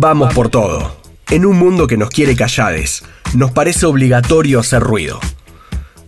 [0.00, 0.96] Vamos por todo.
[1.28, 3.02] En un mundo que nos quiere callades,
[3.34, 5.18] nos parece obligatorio hacer ruido.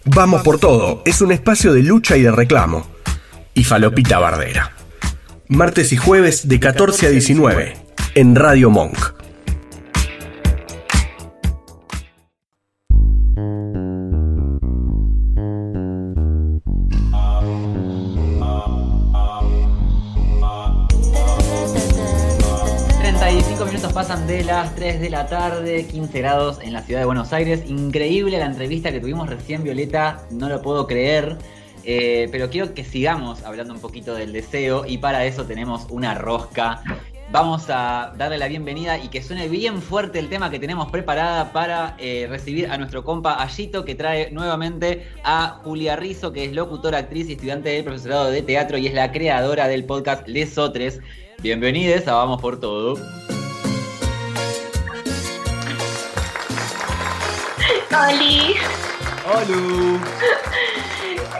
[0.04, 2.86] Vamos por todo es un espacio de lucha y de reclamo.
[3.52, 4.76] Y Falopita Bardera.
[5.48, 7.76] Martes y jueves de 14 a 19
[8.14, 9.19] en Radio Monk.
[24.90, 27.62] 3 de la tarde, 15 grados en la ciudad de Buenos Aires.
[27.68, 31.38] Increíble la entrevista que tuvimos recién, Violeta, no lo puedo creer.
[31.84, 36.14] Eh, pero quiero que sigamos hablando un poquito del deseo y para eso tenemos una
[36.14, 36.82] rosca.
[37.30, 41.52] Vamos a darle la bienvenida y que suene bien fuerte el tema que tenemos preparada
[41.52, 46.52] para eh, recibir a nuestro compa Ayito, que trae nuevamente a Julia Rizzo, que es
[46.52, 50.58] locutora, actriz y estudiante del profesorado de teatro y es la creadora del podcast Les
[50.58, 50.98] Otres.
[51.40, 52.96] Bienvenidos a Vamos por Todo.
[57.92, 58.54] Oli.
[59.26, 60.00] Hola.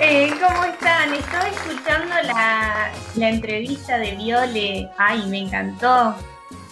[0.02, 1.12] Eh, ¿Cómo están?
[1.12, 4.88] Estaba escuchando la, la, entrevista de Viole.
[4.96, 6.16] Ay, me encantó.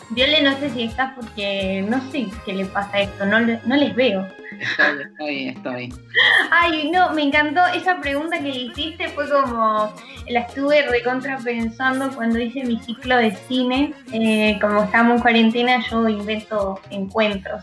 [0.08, 3.76] Viole, no sé si estás porque no sé qué le pasa a esto, no, no
[3.76, 4.26] les veo.
[4.58, 5.94] Estoy, estoy, estoy.
[6.50, 9.92] Ay, no, me encantó esa pregunta que le hiciste, fue como,
[10.28, 15.84] la estuve recontra pensando cuando hice mi ciclo de cine, eh, como estábamos en cuarentena,
[15.90, 17.60] yo invento encuentros.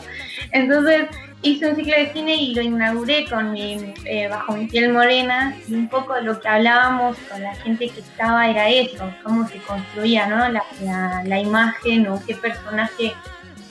[0.51, 1.07] Entonces
[1.41, 5.55] hice un ciclo de cine y lo inauguré con mi, eh, bajo mi piel morena
[5.67, 9.57] y un poco lo que hablábamos con la gente que estaba era eso, cómo se
[9.59, 10.49] construía ¿no?
[10.49, 13.13] la, la, imagen o qué personaje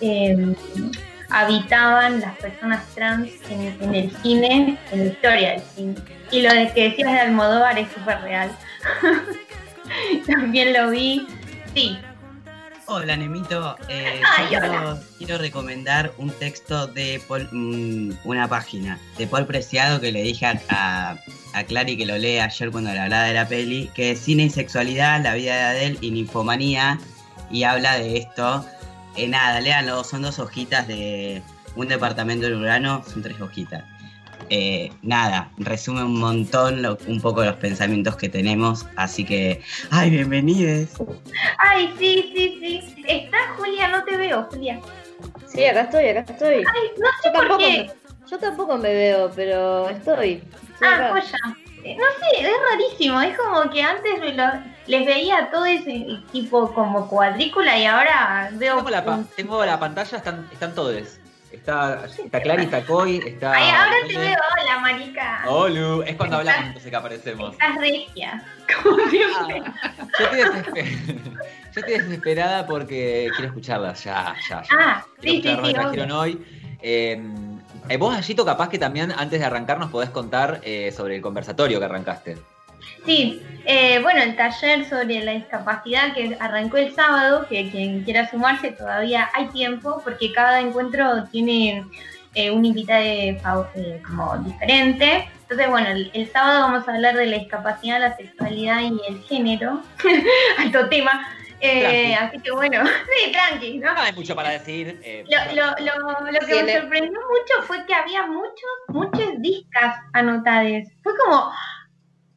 [0.01, 0.55] eh,
[1.31, 5.95] habitaban las personas trans en, el cine, en la historia del cine.
[6.31, 8.51] Y lo de que decías de Almodóvar es súper real.
[10.27, 11.27] También lo vi.
[11.75, 11.99] Sí.
[12.87, 13.77] Hola, Nemito.
[13.89, 14.21] Eh,
[15.19, 20.47] quiero, recomendar un texto de Paul, mm, una página de Paul Preciado que le dije
[20.47, 21.17] a,
[21.55, 24.45] a, Clary que lo lee ayer cuando le hablaba de la peli, que es Cine
[24.45, 26.99] y Sexualidad, la vida de Adele y Ninfomanía,
[27.51, 28.65] y habla de esto
[29.17, 31.41] eh, nada, léanlo, son dos hojitas de
[31.77, 33.85] un departamento urbano, son tres hojitas.
[34.51, 40.91] Eh, nada, resume un montón, un poco los pensamientos que tenemos, así que, ¡ay, bienvenidos!
[41.59, 43.05] ¡Ay, sí, sí, sí!
[43.07, 43.89] ¿Estás, Julia?
[43.89, 44.81] No te veo, Julia.
[45.47, 46.55] Sí, acá estoy, acá estoy.
[46.57, 47.79] Ay, no sé yo por tampoco qué.
[47.79, 47.91] Me,
[48.31, 50.43] yo tampoco me veo, pero estoy.
[50.83, 51.39] ah, joya.
[51.85, 54.13] Eh, no sé, es rarísimo, es como que antes
[54.87, 58.77] les veía todo ese tipo como cuadrícula y ahora veo...
[58.77, 61.19] Tengo la, tengo la pantalla, están, están todos.
[61.55, 63.53] Está, está Clary, está Coy, está...
[63.53, 65.45] Ay, ahora te veo, hola, marica.
[65.47, 67.53] Hola, es cuando hablamos entonces que aparecemos.
[67.53, 68.45] Estás regia,
[68.83, 69.63] como siempre.
[69.83, 70.85] Ah, yo, estoy
[71.75, 74.69] yo, estoy desesperada porque quiero escucharlas ya, ya, ya.
[74.79, 76.45] Ah, sí, sí, sí, trajeron hoy.
[76.83, 77.23] Eh,
[77.89, 81.23] eh, vos, Gallito, capaz que también antes de arrancar nos podés contar eh, sobre el
[81.23, 82.37] conversatorio que arrancaste.
[83.05, 88.31] Sí, eh, bueno, el taller sobre la discapacidad que arrancó el sábado, que quien quiera
[88.31, 91.85] sumarse todavía hay tiempo, porque cada encuentro tiene
[92.53, 93.69] un invitado
[94.05, 95.29] como diferente.
[95.43, 99.83] Entonces, bueno, el, sábado vamos a hablar de la discapacidad, la sexualidad y el género,
[100.59, 101.29] alto tema.
[101.61, 102.85] Eh, así que bueno,
[103.25, 103.95] sí, tranqui, ¿no?
[103.95, 105.01] No hay mucho para decir.
[105.03, 109.97] Eh, lo, lo, lo, lo, que me sorprendió mucho fue que había muchos, muchas discas
[110.13, 110.89] anotadas.
[111.03, 111.53] Fue como,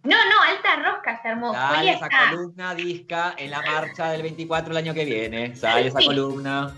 [0.04, 1.54] no, no, alta rosca se armó.
[1.54, 5.56] Sale esa columna disca en la marcha del 24 el año que viene.
[5.56, 6.74] Sale esa columna.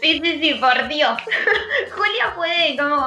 [0.00, 1.18] Sí, sí, sí, por Dios.
[1.94, 3.06] Julia puede como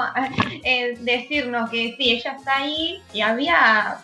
[0.63, 3.97] eh, decirnos que sí, ella está ahí y había,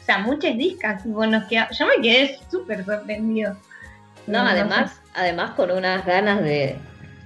[0.00, 1.02] o sea, muchas discas.
[1.04, 3.56] Bueno, que yo me quedé súper sorprendido.
[4.26, 6.78] No, además, además con unas ganas de,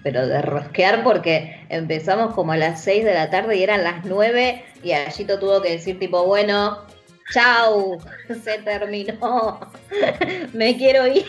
[0.03, 4.05] pero de rosquear porque empezamos como a las 6 de la tarde y eran las
[4.05, 6.79] 9 y Allito tuvo que decir tipo, bueno,
[7.33, 7.99] chau,
[8.43, 9.61] se terminó,
[10.53, 11.25] me quiero ir.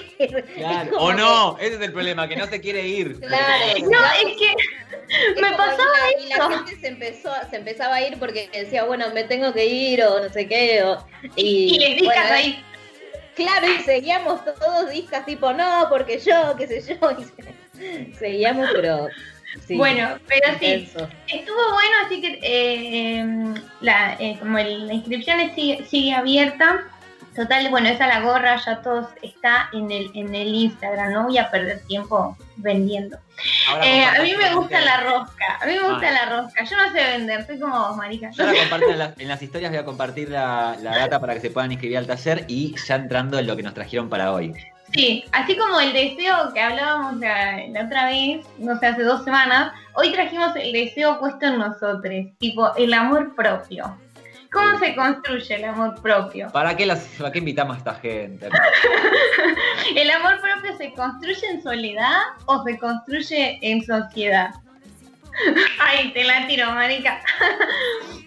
[0.55, 0.91] Claro.
[0.97, 3.19] O no, ese es el problema, que no se quiere ir.
[3.19, 3.87] Claro.
[3.89, 8.17] No, es que me pasaba y la, la gente se empezó, se empezaba a ir
[8.19, 10.83] porque decía, bueno, me tengo que ir o no sé qué.
[11.35, 12.63] y, les dije ahí
[13.35, 17.09] Claro, y seguíamos todos discas tipo, no, porque yo, qué sé yo.
[18.17, 19.09] seguíamos, pero.
[19.75, 20.89] Bueno, pero sí,
[21.27, 26.83] estuvo bueno, así que eh, em, la, eh, como la inscripción sigue, abierta.
[27.35, 31.37] Total, bueno, esa la gorra ya todos está en el, en el Instagram, no voy
[31.37, 33.17] a perder tiempo vendiendo.
[33.83, 36.63] Eh, a mí me gusta la rosca, a mí me gusta la rosca.
[36.63, 38.31] Yo no sé vender, soy como vos, marica.
[38.31, 41.73] Yo la comparto en, las historias, voy a compartir la, data para que se puedan
[41.73, 44.53] inscribir al taller y ya entrando en lo que nos trajeron para hoy.
[44.93, 49.73] Sí, así como el deseo que hablábamos la, otra vez, no sé, hace dos semanas,
[49.93, 53.97] hoy trajimos el deseo puesto en nosotros, tipo el amor propio.
[54.51, 56.49] ¿Cómo se construye el amor propio?
[56.49, 58.47] ¿Para qué, las, ¿Para qué invitamos a esta gente?
[59.95, 64.51] ¿El amor propio se construye en soledad o se construye en sociedad?
[65.79, 67.21] Ay, te la tiro, marica.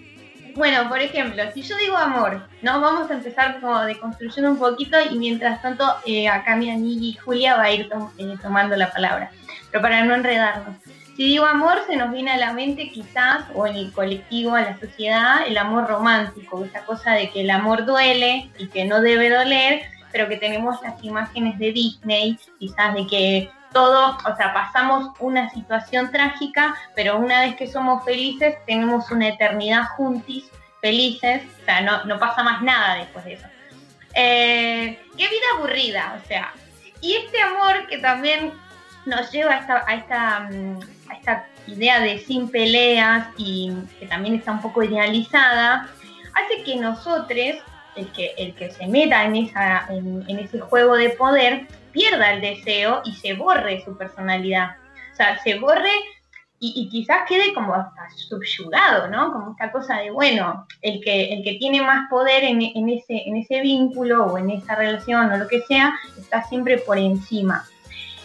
[0.59, 2.81] Bueno, por ejemplo, si yo digo amor, ¿no?
[2.81, 7.55] Vamos a empezar como deconstruyendo un poquito y mientras tanto eh, acá mi y Julia
[7.55, 7.89] va a ir
[8.19, 9.31] eh, tomando la palabra.
[9.71, 10.75] Pero para no enredarnos.
[11.17, 14.63] Si digo amor, se nos viene a la mente quizás, o en el colectivo, a
[14.63, 19.01] la sociedad, el amor romántico, esa cosa de que el amor duele y que no
[19.01, 24.53] debe doler, pero que tenemos las imágenes de Disney, quizás de que todo, o sea,
[24.53, 30.51] pasamos una situación trágica, pero una vez que somos felices, tenemos una eternidad juntis,
[30.81, 33.47] felices, o sea, no, no pasa más nada después de eso.
[34.15, 36.53] Eh, qué vida aburrida, o sea,
[37.01, 38.53] y este amor que también
[39.07, 40.81] nos lleva a esta, mm,
[41.11, 45.89] a esta idea de sin peleas y que también está un poco idealizada,
[46.35, 47.57] hace que nosotros,
[47.97, 52.41] el que, el que se meta en, esa, en ese juego de poder, pierda el
[52.41, 54.77] deseo y se borre su personalidad.
[55.13, 55.91] O sea, se borre
[56.61, 59.33] y, quizás quede como hasta subyugado, ¿no?
[59.33, 63.37] Como esta cosa de, bueno, el que, el que tiene más poder en, ese, en
[63.37, 67.65] ese vínculo o en esa relación o lo que sea, está siempre por encima.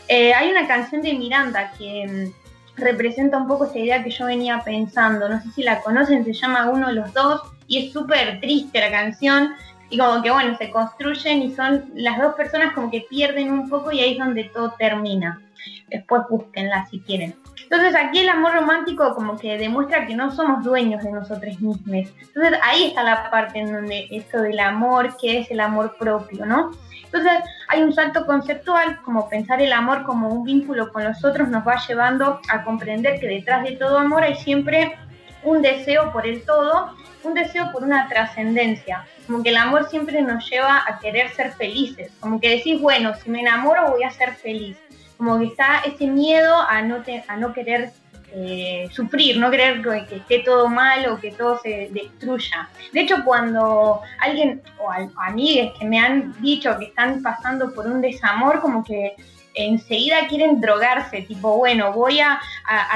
[0.07, 4.25] Eh, hay una canción de Miranda que mm, representa un poco esta idea que yo
[4.25, 7.93] venía pensando, no sé si la conocen, se llama Uno de los dos y es
[7.93, 9.53] súper triste la canción,
[9.93, 13.69] y como que bueno, se construyen y son las dos personas como que pierden un
[13.69, 15.39] poco y ahí es donde todo termina.
[15.87, 17.35] Después búsquenla si quieren.
[17.61, 22.11] Entonces aquí el amor romántico como que demuestra que no somos dueños de nosotros mismos.
[22.21, 26.43] Entonces ahí está la parte en donde esto del amor, que es el amor propio,
[26.43, 26.71] ¿no?
[27.05, 31.49] Entonces hay un salto conceptual, como pensar el amor como un vínculo con los otros
[31.49, 34.97] nos va llevando a comprender que detrás de todo amor hay siempre
[35.43, 39.05] un deseo por el todo, un deseo por una trascendencia.
[39.27, 42.11] Como que el amor siempre nos lleva a querer ser felices.
[42.19, 44.77] Como que decís, bueno, si me enamoro voy a ser feliz.
[45.17, 47.03] Como que está ese miedo a no,
[47.37, 47.91] no querer
[48.35, 52.67] eh, sufrir, no querer que, esté todo mal o que todo se destruya.
[52.91, 54.91] De hecho, cuando alguien o
[55.21, 59.15] amigas que me han dicho que están pasando por un desamor, como que
[59.53, 62.39] enseguida quieren drogarse, tipo, bueno, voy a,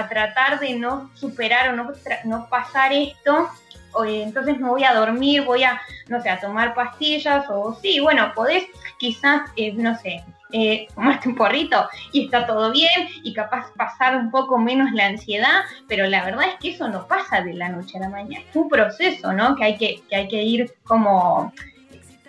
[0.10, 1.92] tratar de no superar o no,
[2.26, 3.50] no pasar esto,
[3.94, 8.00] o, entonces me voy a dormir, voy a, no sé, a tomar pastillas, o sí,
[8.00, 8.66] bueno, podés
[8.98, 10.24] quizás, eh, no sé,
[10.54, 15.08] eh, tomarte un porrito y está todo bien y capaz pasar un poco menos la
[15.08, 18.46] ansiedad, pero la verdad es que eso no pasa de la noche a la mañana,
[18.50, 19.56] es un proceso, ¿no?
[19.58, 21.52] Que hay que, que, hay que ir como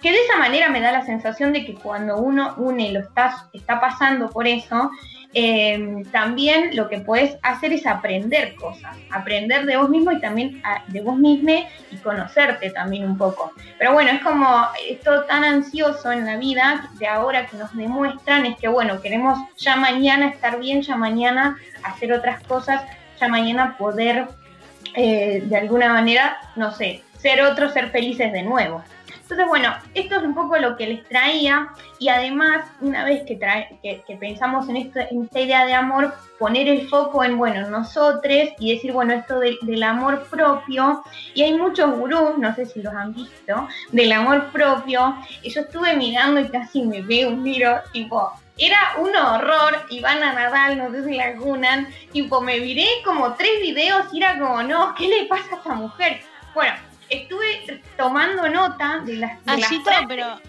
[0.00, 3.48] que de esa manera me da la sensación de que cuando uno une lo está,
[3.52, 4.90] está pasando por eso,
[5.34, 10.62] eh, también lo que puedes hacer es aprender cosas, aprender de vos mismo y también
[10.86, 11.50] de vos mismo
[11.90, 13.52] y conocerte también un poco.
[13.78, 18.46] Pero bueno, es como esto tan ansioso en la vida de ahora que nos demuestran
[18.46, 22.82] es que bueno, queremos ya mañana estar bien, ya mañana hacer otras cosas,
[23.20, 24.28] ya mañana poder
[24.94, 28.82] eh, de alguna manera, no sé, ser otros, ser felices de nuevo.
[29.30, 33.38] Entonces, bueno, esto es un poco lo que les traía y además, una vez que,
[33.38, 38.90] que, pensamos en, esta idea de amor, poner el foco en, bueno, nosotros y decir,
[38.90, 41.04] bueno, esto del amor propio,
[41.34, 45.60] y hay muchos gurús, no sé si los han visto, del amor propio, y yo
[45.60, 50.90] estuve mirando y casi me veo un tiro, tipo, era un horror, Ivana Nadal, no
[50.90, 55.06] sé si la algunan, tipo, me miré como tres videos y era como, no, ¿qué
[55.06, 56.22] le pasa a esta mujer?
[56.54, 59.44] Bueno, estuve tomando nota de las.
[59.44, 60.40] De pero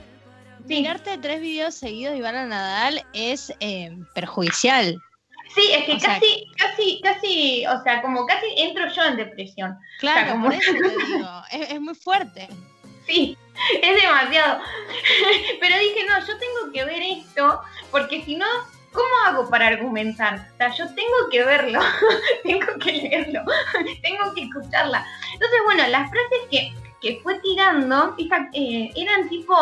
[0.66, 5.02] mirarte tres videos seguidos de Ivana Nadal es eh, perjudicial.
[5.56, 9.78] Sí, es que casi, casi, casi, o sea, como casi entro yo en depresión.
[10.00, 10.46] Claro, como...
[10.46, 12.48] por eso te digo, es, es muy fuerte.
[13.08, 13.36] Sí,
[13.82, 14.62] es demasiado.
[15.60, 18.46] Pero dije, no, yo tengo que ver esto, porque si no,
[18.92, 20.48] ¿cómo hago para argumentar?
[20.54, 21.80] O sea, yo tengo que verlo,
[22.44, 23.44] tengo que leerlo,
[24.02, 25.06] tengo que escucharla.
[25.34, 28.16] Entonces, bueno, las frases que, que fue tirando
[28.54, 29.56] eh, eran tipo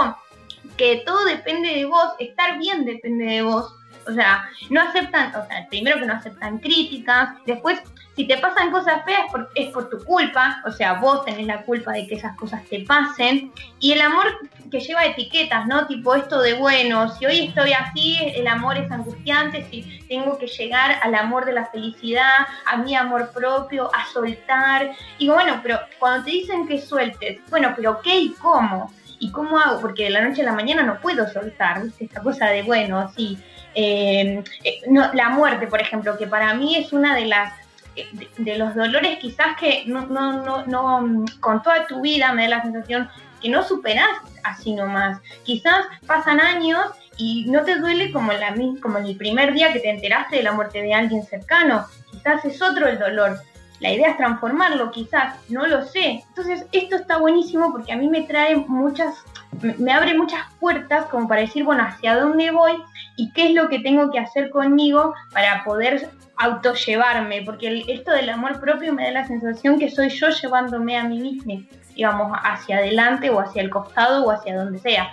[0.77, 3.74] que todo depende de vos, estar bien depende de vos.
[4.07, 7.81] O sea, no aceptan, o sea, primero que no aceptan críticas, después
[8.17, 11.91] si te pasan cosas feas es por, tu culpa, o sea, vos tenés la culpa
[11.91, 13.51] de que esas cosas te pasen.
[13.79, 14.25] Y el amor
[14.71, 15.86] que lleva etiquetas, ¿no?
[15.86, 20.47] Tipo esto de, bueno, si hoy estoy así, el amor es angustiante, si tengo que
[20.47, 24.93] llegar al amor de la felicidad, a mi amor propio, a soltar.
[25.19, 28.91] Y bueno, pero cuando te dicen que sueltes, bueno, pero ¿qué y cómo?
[29.19, 29.79] ¿y cómo hago?
[29.81, 32.05] Porque de la noche a la mañana no puedo soltar, ¿viste?
[32.05, 33.38] Esta cosa de, bueno, sí,
[33.74, 37.66] eh, eh, no, la muerte, por ejemplo, que para mí es una de las
[37.98, 42.44] eh, de, los dolores quizás que no, no, no, no, con toda tu vida me
[42.44, 43.10] da la sensación
[43.42, 44.10] que no superás
[44.44, 45.20] así nomás.
[45.44, 46.80] Quizás pasan años
[47.18, 50.51] y no te duele como, la, como el primer día que te enteraste de la
[50.51, 51.86] muerte de alguien cercano.
[52.12, 53.39] Quizás es otro el dolor.
[53.80, 56.24] La idea es transformarlo, quizás, no lo sé.
[56.30, 59.16] Entonces, esto está buenísimo porque a mí me trae muchas,
[59.62, 62.74] me abre muchas puertas como para decir, bueno, hacia dónde voy
[63.17, 68.29] y qué es lo que tengo que hacer conmigo para poder autollevarme, porque esto del
[68.29, 72.77] amor propio me da la sensación que soy yo llevándome a mí misma, digamos, hacia
[72.77, 75.09] adelante o hacia el costado o hacia donde sea.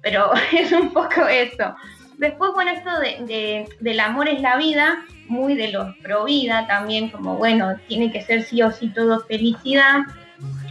[0.00, 1.74] Pero es un poco eso.
[2.16, 7.10] Después, bueno, esto de, del amor es la vida, muy de los pro vida también,
[7.10, 10.00] como bueno, tiene que ser sí o sí todo felicidad.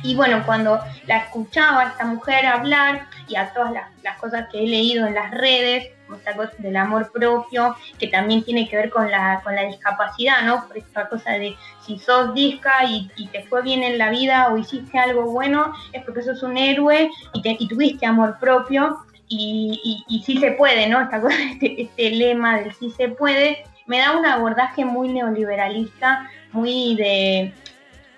[0.04, 4.64] Y bueno, cuando la escuchaba a esta mujer hablar y a todas las cosas que
[4.64, 8.90] he leído en las redes, esta cosa del amor propio, que también tiene que ver
[8.90, 10.68] con la, con la discapacidad, ¿no?
[10.68, 14.58] Por esta cosa de si sos disca y, te fue bien en la vida o
[14.58, 20.04] hiciste algo bueno, es porque sos un héroe y, te, y tuviste amor propio y,
[20.08, 21.02] y, sí se puede, ¿no?
[21.02, 26.30] Esta cosa, este, este lema del sí se puede, me da un abordaje muy neoliberalista,
[26.52, 27.54] muy de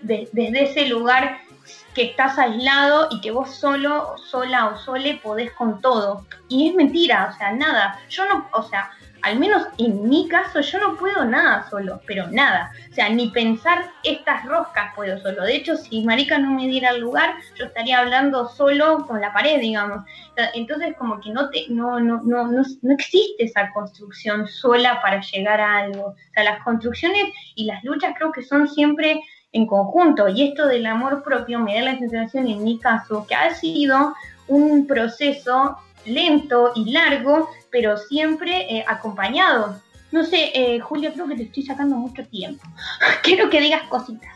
[0.02, 1.40] desde ese lugar
[1.94, 6.26] que estás aislado y que vos solo, sola o sole podés con todo.
[6.48, 8.00] Y es mentira, o sea, nada.
[8.10, 8.92] Yo no, o sea,
[9.22, 12.72] al menos en mi caso, yo no puedo nada solo, pero nada.
[12.90, 15.44] O sea, ni pensar estas roscas puedo solo.
[15.44, 19.34] De hecho, si Marica no me diera el lugar, yo estaría hablando solo con la
[19.34, 20.04] pared, digamos.
[20.54, 25.60] Entonces, como que no, te, no, no, no, no, existe esa construcción sola para llegar
[25.60, 26.08] a algo.
[26.08, 30.28] O sea, las construcciones y las luchas creo que son siempre en conjunto.
[30.30, 34.14] Y esto del amor propio me da la sensación, en mi caso, que ha sido
[34.48, 39.80] un proceso lento y largo, pero siempre eh, acompañado.
[40.12, 42.64] No sé, eh, Julia, creo que te estoy sacando mucho tiempo.
[43.24, 44.34] Quiero que digas cositas.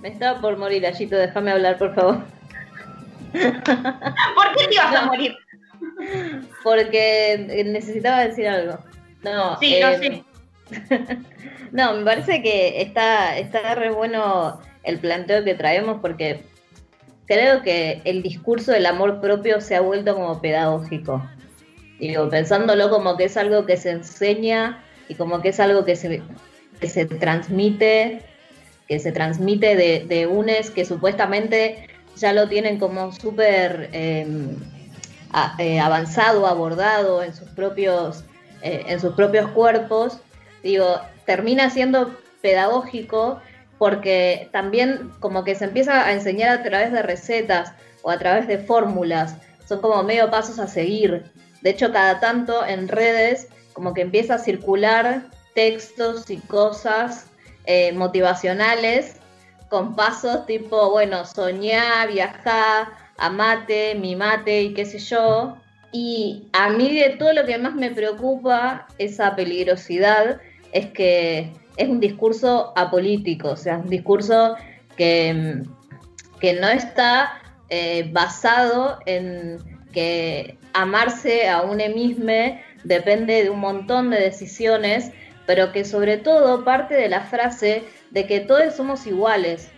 [0.00, 2.20] Me estaba por morir, Allito, déjame hablar, por favor.
[3.32, 5.36] ¿Por qué te ibas a morir?
[6.62, 8.78] Porque necesitaba decir algo.
[9.22, 10.24] No, sí, no sé.
[11.72, 16.42] No, me parece que está, está re bueno el planteo que traemos porque
[17.26, 21.24] creo que el discurso del amor propio se ha vuelto como pedagógico.
[22.00, 25.94] Digo, pensándolo como que es algo que se enseña y como que es algo que
[25.94, 26.22] se,
[26.82, 28.22] se transmite,
[28.88, 34.56] que se transmite de, UNES que supuestamente ya lo tienen como súper em,
[35.58, 38.24] eh, avanzado, abordado en sus propios,
[38.62, 40.18] eh, en sus propios cuerpos.
[40.62, 43.40] Digo, termina siendo pedagógico
[43.78, 48.46] porque también como que se empieza a enseñar a través de recetas o a través
[48.46, 49.36] de fórmulas,
[49.66, 51.24] son como medio pasos a seguir.
[51.62, 55.22] De hecho, cada tanto en redes como que empieza a circular
[55.54, 57.26] textos y cosas
[57.64, 59.16] eh, motivacionales
[59.68, 65.56] con pasos tipo, bueno, soñar, viajar, amate, mimate y qué sé yo.
[65.92, 70.40] Y a mí de todo lo que más me preocupa esa peligrosidad
[70.72, 74.56] es que es un discurso apolítico, o sea, un discurso
[74.96, 75.62] que,
[76.40, 79.58] que no está eh, basado en
[79.92, 85.12] que amarse a un mismo depende de un montón de decisiones,
[85.46, 89.68] pero que sobre todo parte de la frase de que todos somos iguales.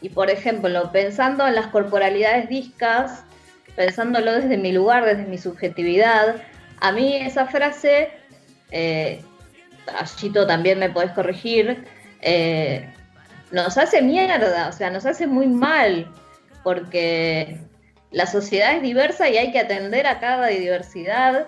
[0.00, 3.24] Y por ejemplo, pensando en las corporalidades discas,
[3.76, 6.36] pensándolo desde mi lugar, desde mi subjetividad,
[6.80, 8.10] a mí esa frase
[8.70, 9.22] eh,
[9.98, 11.84] Allito también me podés corregir,
[12.20, 12.88] eh,
[13.50, 16.10] nos hace mierda, o sea, nos hace muy mal,
[16.62, 17.58] porque
[18.10, 21.46] la sociedad es diversa y hay que atender a cada diversidad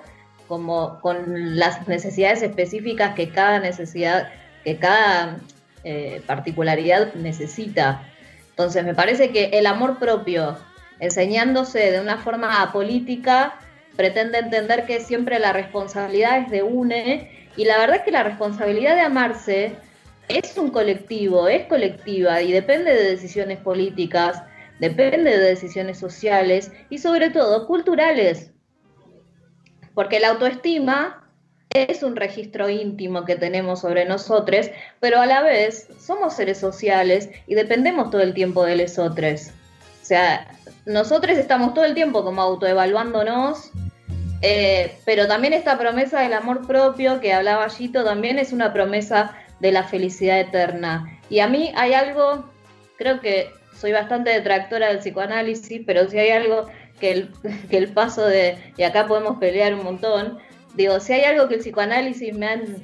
[0.49, 4.29] como con las necesidades específicas que cada necesidad,
[4.65, 5.39] que cada
[5.85, 8.03] eh, particularidad necesita.
[8.51, 10.59] Entonces me parece que el amor propio,
[11.01, 13.55] enseñándose de una forma apolítica,
[13.97, 18.23] pretende entender que siempre la responsabilidad es de UNE y la verdad es que la
[18.23, 19.77] responsabilidad de amarse
[20.29, 24.43] es un colectivo, es colectiva y depende de decisiones políticas,
[24.81, 28.51] depende de decisiones sociales y sobre todo culturales.
[29.95, 31.31] Porque la autoestima
[31.71, 34.71] es un registro íntimo que tenemos sobre nosotros,
[35.01, 38.99] pero a la vez somos seres sociales y dependemos todo el tiempo de los.
[38.99, 40.47] O sea,
[40.87, 43.71] nosotros estamos todo el tiempo como autoevaluándonos
[44.47, 49.35] eh, pero también esta promesa del amor propio que hablaba Gito también es una promesa
[49.61, 51.19] de la felicidad eterna.
[51.31, 52.45] Y a mí hay algo,
[52.99, 56.67] creo que soy bastante detractora del psicoanálisis, pero si hay algo
[57.01, 57.31] que el,
[57.71, 60.39] que el paso de, y acá podemos pelear un montón,
[60.75, 62.83] digo, si hay algo que el psicoanálisis me han,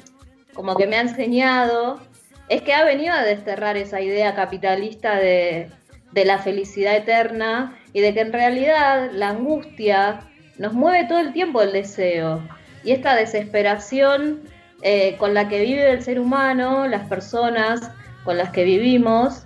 [0.54, 2.00] como que me ha enseñado,
[2.48, 5.68] es que ha venido a desterrar esa idea capitalista de,
[6.12, 10.20] de la felicidad eterna y de que en realidad la angustia
[10.60, 12.42] nos mueve todo el tiempo el deseo.
[12.84, 14.42] Y esta desesperación
[14.82, 17.90] eh, con la que vive el ser humano, las personas
[18.24, 19.44] con las que vivimos,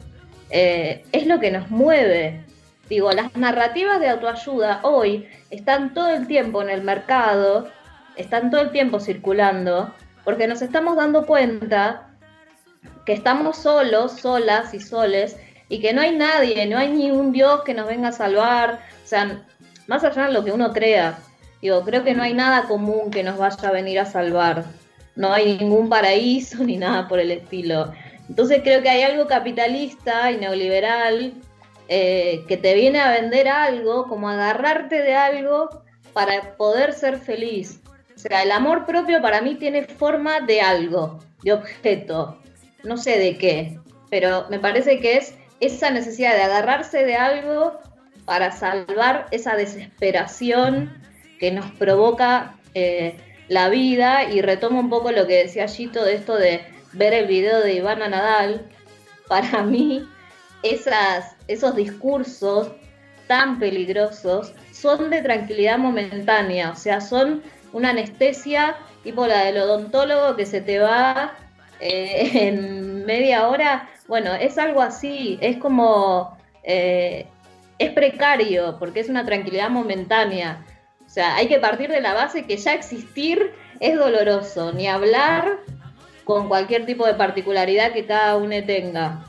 [0.50, 2.44] eh, es lo que nos mueve.
[2.88, 7.68] Digo, las narrativas de autoayuda hoy están todo el tiempo en el mercado,
[8.16, 9.94] están todo el tiempo circulando,
[10.24, 12.08] porque nos estamos dando cuenta
[13.06, 15.36] que estamos solos, solas y soles,
[15.68, 18.80] y que no hay nadie, no hay ni un Dios que nos venga a salvar,
[19.04, 19.44] o sea,
[19.86, 21.18] más allá de lo que uno crea,
[21.60, 24.64] digo, creo que no hay nada común que nos vaya a venir a salvar,
[25.16, 27.92] no hay ningún paraíso ni nada por el estilo.
[28.28, 31.34] Entonces creo que hay algo capitalista y neoliberal
[31.88, 35.68] eh, que te viene a vender algo, como agarrarte de algo
[36.14, 37.80] para poder ser feliz.
[38.16, 42.40] O sea, el amor propio para mí tiene forma de algo, de objeto,
[42.84, 47.78] no sé de qué, pero me parece que es esa necesidad de agarrarse de algo
[48.24, 50.92] para salvar esa desesperación
[51.38, 53.16] que nos provoca eh,
[53.48, 56.62] la vida y retomo un poco lo que decía Gito de esto de
[56.92, 58.66] ver el video de Ivana Nadal.
[59.28, 60.06] Para mí,
[60.62, 62.72] esos discursos
[63.26, 70.34] tan peligrosos son de tranquilidad momentánea, o sea, son una anestesia tipo la del odontólogo
[70.34, 71.34] que se te va
[71.80, 73.88] eh, en media hora.
[74.08, 77.26] Bueno, es algo así, es como, eh,
[77.78, 80.64] es precario porque es una tranquilidad momentánea.
[81.04, 85.58] O sea, hay que partir de la base que ya existir es doloroso, ni hablar
[86.24, 89.24] con cualquier tipo de particularidad que cada uno tenga.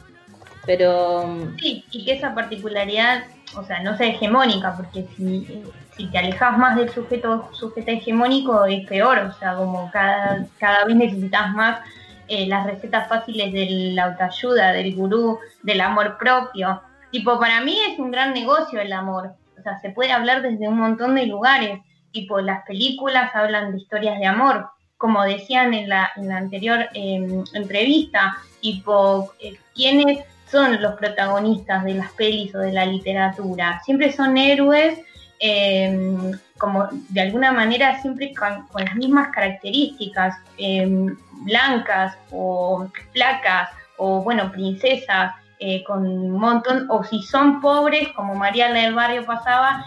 [0.65, 1.47] Pero...
[1.59, 3.25] Sí, y que esa particularidad,
[3.55, 5.63] o sea, no sea hegemónica, porque si,
[5.95, 10.85] si te alejas más del sujeto sujeto hegemónico es peor, o sea, como cada, cada
[10.85, 11.79] vez necesitas más
[12.27, 16.81] eh, las recetas fáciles de la autoayuda, del gurú, del amor propio.
[17.15, 19.35] Tipo, para mí es un gran negocio el amor.
[19.57, 21.79] O sea, se puede hablar desde un montón de lugares.
[22.11, 28.35] Tipo, las películas hablan de historias de amor, como decían en la, anterior em, entrevista,
[28.59, 33.79] tipo, eh, ¿quiénes son los protagonistas de las pelis o de la literatura?
[33.85, 34.99] Siempre son héroes,
[35.39, 44.21] em, como de alguna manera, siempre con, las mismas características, em, blancas o flacas o,
[44.21, 49.85] bueno, princesas, eh, con un montón, o si son pobres, como Mariana del Barrio pasaba,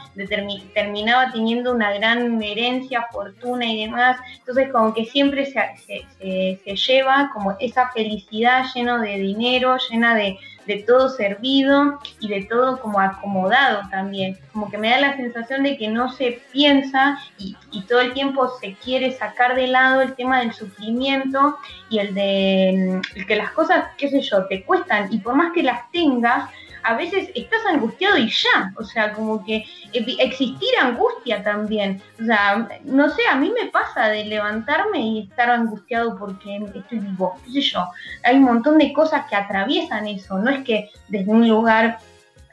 [0.74, 4.18] terminaba teniendo una gran herencia, fortuna y demás.
[4.38, 10.38] Entonces, como que siempre se, se lleva como esa felicidad lleno de dinero, llena de,
[10.68, 14.38] de todo servido y de todo como acomodado también.
[14.52, 17.56] Como que me da la sensación de que no se piensa y,
[17.88, 21.56] todo el tiempo se quiere sacar de lado el tema del sufrimiento
[21.88, 25.62] y el de que las cosas, qué sé yo, te cuestan y por más que
[25.62, 26.50] las tengas,
[26.82, 32.68] a veces estás angustiado y ya, o sea, como que existir angustia también, o sea,
[32.84, 37.52] no sé, a mí me pasa de levantarme y estar angustiado porque estoy vivo, qué
[37.52, 37.84] sé yo,
[38.22, 41.98] hay un montón de cosas que atraviesan eso, no es que desde un lugar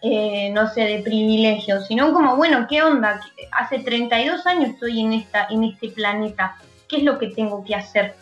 [0.08, 3.20] eh, no sé, de privilegio, sino como, bueno, ¿qué onda?
[3.52, 6.58] Hace 32 años estoy en, esta, en este planeta,
[6.88, 8.14] ¿qué es lo que tengo que hacer?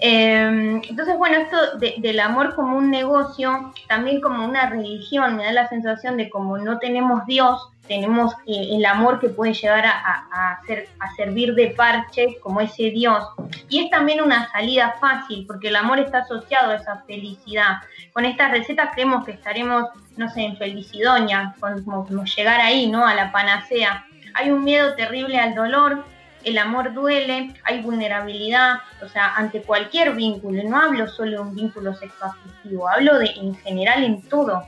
[0.00, 5.52] Em, entonces, bueno, esto del amor como un negocio, también como una religión, me da
[5.52, 10.58] la sensación de como no tenemos Dios, tenemos eh, el amor que puede llegar a,
[10.60, 13.24] hacer, a servir de parche como ese Dios.
[13.68, 17.78] Y es también una salida fácil, porque el amor está asociado a esa felicidad.
[18.12, 23.04] Con estas recetas creemos que estaremos, no sé, en felicidonia, como, como llegar ahí, ¿no?
[23.04, 24.04] A la panacea.
[24.34, 26.04] Hay un miedo terrible al dolor,
[26.44, 31.54] el amor duele, hay vulnerabilidad, o sea, ante cualquier vínculo, no hablo solo de un
[31.54, 34.66] vínculo sexoafectivo, hablo de en general en todo,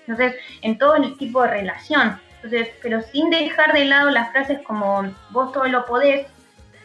[0.00, 4.60] entonces, en todo el tipo de relación, entonces, pero sin dejar de lado las frases
[4.62, 6.26] como vos todo lo podés,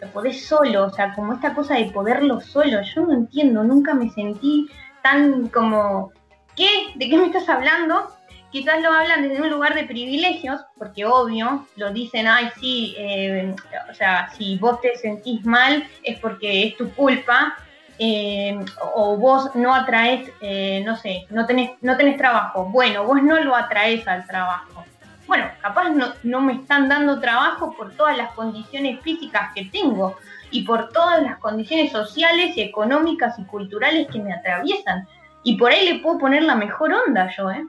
[0.02, 3.94] lo podés solo, o sea, como esta cosa de poderlo solo, yo no entiendo, nunca
[3.94, 4.70] me sentí
[5.02, 6.12] tan como,
[6.56, 6.68] ¿qué?
[6.96, 8.12] ¿De qué me estás hablando?
[8.52, 13.56] Quizás lo hablan desde un lugar de privilegios, porque obvio, lo dicen, ay, sí, eh,
[13.90, 17.56] o sea, si vos te sentís mal es porque es tu culpa,
[17.98, 18.58] eh,
[18.94, 23.40] o vos no atraes, eh, no sé, no tenés, no tenés trabajo, bueno, vos no
[23.40, 24.86] lo atraes al trabajo.
[25.28, 30.18] Bueno, capaz no, no me están dando trabajo por todas las condiciones físicas que tengo
[30.52, 35.08] y por todas las condiciones sociales, económicas y culturales que me atraviesan.
[35.44, 37.66] Y por ahí le puedo poner la mejor onda yo, ¿eh?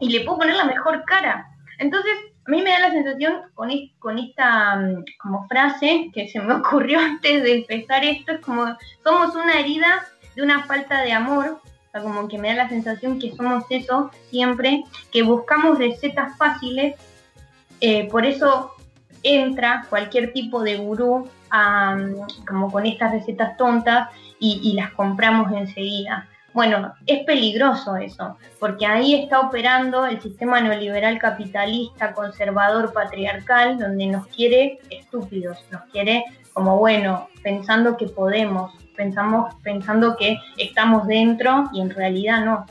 [0.00, 1.46] Y le puedo poner la mejor cara.
[1.78, 2.12] Entonces,
[2.46, 6.54] a mí me da la sensación con, con esta mm, como frase que se me
[6.56, 8.66] ocurrió antes de empezar esto, es como
[9.02, 12.68] somos una herida de una falta de amor, o sea, como que me da la
[12.68, 16.96] sensación que somos eso siempre, que buscamos recetas fáciles,
[17.80, 18.72] eh, por eso
[19.22, 26.28] entra cualquier tipo de gurú mm, como con estas recetas tontas y las compramos enseguida.
[26.54, 34.06] Bueno, es peligroso eso, porque ahí está operando el sistema neoliberal capitalista, conservador, patriarcal, donde
[34.06, 41.68] nos quiere estúpidos, nos quiere como bueno, pensando que podemos, pensamos, pensando que estamos dentro
[41.72, 42.66] y en realidad no.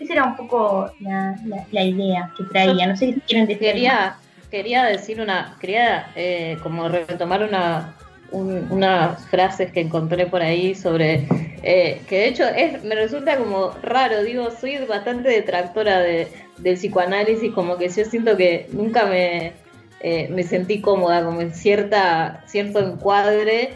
[0.00, 1.36] Esa era un poco la,
[1.84, 2.88] idea que traía.
[2.88, 3.68] No sé si quieren decir.
[3.68, 4.16] Quería,
[4.50, 7.94] quería decir una, quería eh, como retomar una,
[8.32, 11.28] unas frases que encontré por ahí sobre
[11.62, 16.76] eh, que de hecho es, me resulta como raro, digo, soy bastante detractora de, del
[16.76, 19.52] psicoanálisis, como que yo siento que nunca me,
[20.00, 23.70] eh, me sentí cómoda, como en cierta, cierto encuadre,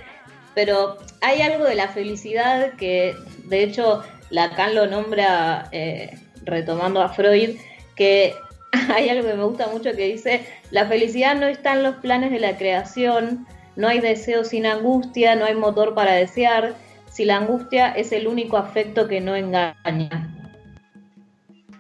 [0.55, 7.11] pero hay algo de la felicidad que de hecho Lacan lo nombra eh, retomando a
[7.11, 7.57] Freud,
[7.97, 8.35] que
[8.95, 12.31] hay algo que me gusta mucho que dice, la felicidad no está en los planes
[12.31, 16.75] de la creación, no hay deseo sin angustia, no hay motor para desear,
[17.15, 20.35] si la angustia es el único afecto que no engaña.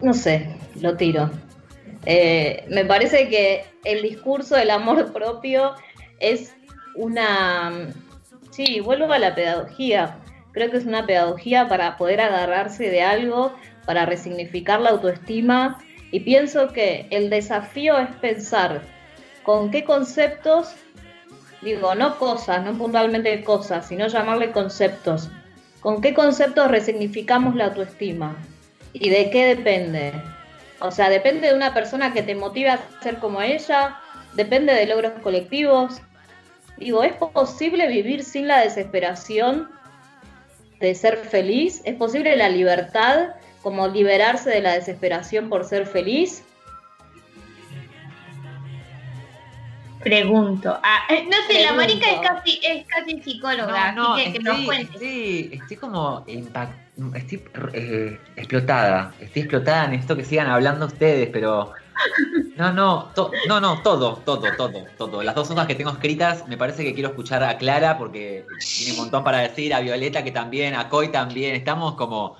[0.01, 0.49] No sé,
[0.81, 1.29] lo tiro.
[2.07, 5.73] Eh, me parece que el discurso del amor propio
[6.20, 6.55] es
[6.94, 7.88] una...
[8.53, 10.18] Sí, vuelvo a la pedagogía.
[10.53, 15.81] Creo que es una pedagogía para poder agarrarse de algo, para resignificar la autoestima.
[16.12, 18.83] Y pienso que el desafío es pensar
[19.42, 20.77] con qué conceptos
[21.64, 25.31] Digo, no cosas, no puntualmente cosas, sino llamarle conceptos.
[25.81, 28.37] ¿Con qué conceptos resignificamos la autoestima?
[28.92, 30.12] ¿Y de qué depende?
[30.81, 33.98] O sea, depende de una persona que te motive a ser como ella,
[34.35, 36.03] depende de logros colectivos.
[36.77, 39.70] Digo, ¿es posible vivir sin la desesperación
[40.81, 41.81] de ser feliz?
[41.87, 46.44] ¿Es posible la libertad, como liberarse de la desesperación por ser feliz?
[50.05, 50.79] Pregunto.
[50.83, 54.67] Ah, eh, no sé, la marica es casi, es casi psicóloga, no, así que, estoy,
[54.67, 56.25] nos Estoy, estoy como
[57.14, 59.14] estoy eh, explotada.
[59.19, 61.73] Estoy explotada, necesito que sigan hablando ustedes, pero.
[62.57, 63.11] No, no,
[63.49, 65.23] no, no, todo, todo, todo, todo.
[65.25, 68.93] Las dos hojas que tengo escritas, me parece que quiero escuchar a Clara porque tiene
[68.93, 71.57] un montón para decir, a Violeta que también, a Coy también.
[71.57, 72.37] Estamos como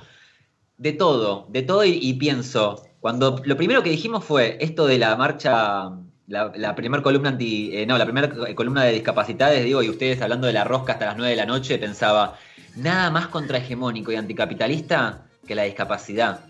[0.77, 2.81] de todo, de todo y pienso.
[3.01, 5.91] Cuando lo primero que dijimos fue esto de la marcha
[6.27, 10.47] la, primera columna anti, eh, no, la primera columna de discapacitados, digo, y ustedes hablando
[10.47, 12.39] de la rosca hasta las 9 de la noche, pensaba,
[12.77, 16.41] nada más contrahegemónico y anticapitalista que la discapacidad.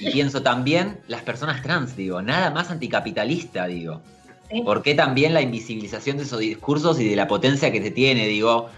[0.00, 4.02] Y pienso también las personas trans, digo, nada más anticapitalista, digo.
[4.64, 8.26] ¿Por qué también la invisibilización de esos discursos y de la potencia que se tiene,
[8.26, 8.68] digo,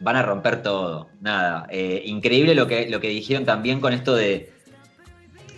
[0.00, 1.08] van a romper todo?
[1.20, 1.66] Nada.
[1.70, 4.52] Eh, increíble lo que, lo que dijeron también con esto de,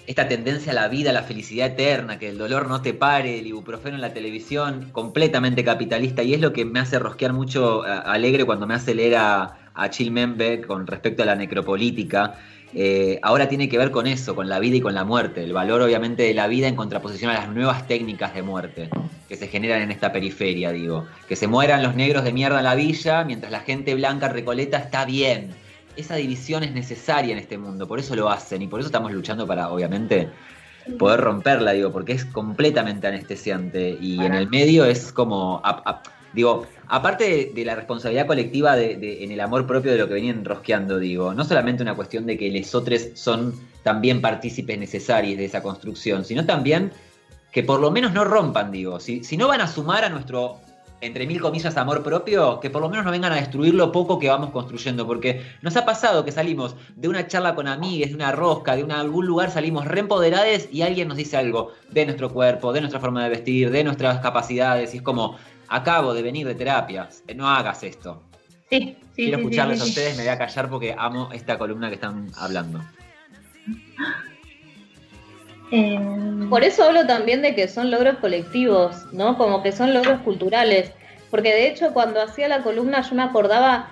[0.08, 3.40] esta tendencia a la vida, a la felicidad eterna, que el dolor no te pare,
[3.40, 7.82] el ibuprofeno en la televisión, completamente capitalista, y es lo que me hace rosquear mucho
[7.84, 12.36] alegre cuando me hace leer a, a Chilmenbe con respecto a la necropolítica.
[12.72, 15.52] Eh, ahora tiene que ver con eso, con la vida y con la muerte, el
[15.52, 18.88] valor obviamente de la vida en contraposición a las nuevas técnicas de muerte
[19.28, 21.06] que se generan en esta periferia, digo.
[21.28, 24.78] Que se mueran los negros de mierda en la villa, mientras la gente blanca recoleta
[24.78, 25.50] está bien
[25.98, 29.12] esa división es necesaria en este mundo, por eso lo hacen y por eso estamos
[29.12, 30.30] luchando para, obviamente,
[30.98, 35.60] poder romperla, digo, porque es completamente anestesiante y en el medio es como,
[36.32, 40.44] digo, aparte de, la responsabilidad colectiva de, en el amor propio de lo que venían
[40.44, 45.44] rosqueando, digo, no solamente una cuestión de que los otros son también partícipes necesarios de
[45.44, 46.92] esa construcción, sino también
[47.52, 50.60] que por lo menos no rompan, digo, si, si no van a sumar a nuestro
[51.00, 54.18] entre mil comillas, amor propio, que por lo menos no vengan a destruir lo poco
[54.18, 58.14] que vamos construyendo, porque nos ha pasado que salimos de una charla con amigues, de
[58.16, 62.72] una rosca, de algún lugar, salimos reempoderades y alguien nos dice algo de nuestro cuerpo,
[62.72, 65.36] de nuestra forma de vestir, de nuestras capacidades, y es como,
[65.68, 68.22] acabo de venir de terapias, no hagas esto.
[68.70, 71.94] Sí, sí, Quiero escucharles a ustedes, me voy a callar porque amo esta columna que
[71.94, 72.80] están hablando.
[75.70, 79.36] Em, Por eso hablo también de que son logros colectivos, ¿no?
[79.36, 80.92] Como que son logros culturales.
[81.30, 83.90] Porque de hecho cuando hacía la columna yo me acordaba,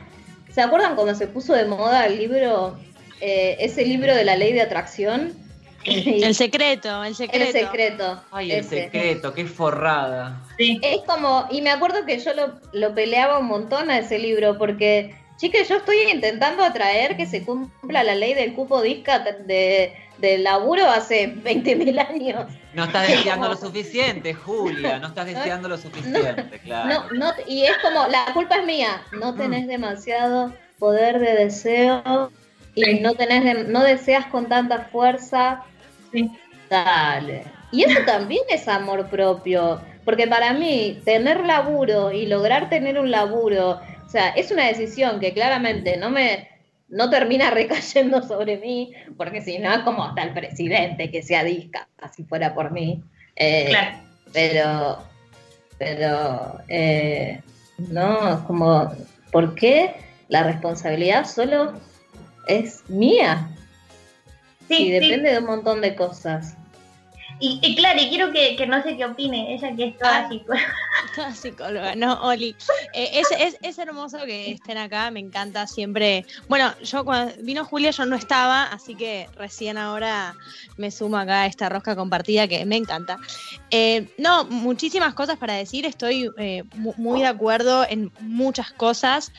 [0.51, 2.79] ¿se acuerdan cuando se puso de moda el libro,
[3.21, 5.35] eh, ese libro de la ley de atracción?
[5.87, 7.45] El secreto, el secreto.
[7.45, 8.21] El secreto.
[8.33, 10.43] Ay, el secreto, qué forrada.
[10.59, 14.59] Es como, y me acuerdo que yo lo, lo peleaba un montón a ese libro
[14.59, 19.93] porque Chiques, yo estoy intentando atraer que se cumpla la ley del cupo disca de,
[20.19, 22.47] del laburo hace 20.000 años.
[22.73, 27.09] No estás deseando lo suficiente, Julia, no estás deseando lo suficiente, claro.
[27.13, 29.37] No, y es como, la culpa es mía, no mm.
[29.37, 32.31] tenés demasiado poder de deseo
[32.75, 35.65] y no tenés, no deseas con tanta fuerza.
[36.13, 36.31] Sí.
[36.69, 37.45] Dale.
[37.73, 43.11] Y eso también es amor propio, porque para mí tener laburo y lograr tener un
[43.11, 46.49] laburo, o sea, es una decisión que claramente no me
[46.89, 51.89] no termina recayendo sobre mí, porque si no, como hasta el presidente que sea disca,
[51.99, 53.03] así fuera por mí.
[53.37, 53.99] Eh, claro.
[54.33, 54.99] Pero,
[55.79, 57.41] pero, eh,
[57.79, 58.93] no, como,
[59.31, 59.95] ¿por qué
[60.29, 61.75] la responsabilidad solo
[62.49, 63.49] es mía?
[64.69, 66.57] Sí, depende de un montón de cosas.
[67.39, 70.75] Y, claro, y quiero que, no sé qué opine, ella que es toda ah, psicóloga.
[71.15, 72.57] Toda psicóloga, no, Oli.
[72.95, 76.25] Eh, es, es, hermoso que estén acá, me encanta siempre.
[76.49, 80.35] Bueno, yo cuando vino Julia yo no estaba, así que recién ahora
[80.79, 83.19] me sumo acá a esta rosca compartida que me encanta.
[83.71, 89.33] Eh, no, muchísimas cosas para decir, estoy eh, muy de acuerdo en muchas cosas.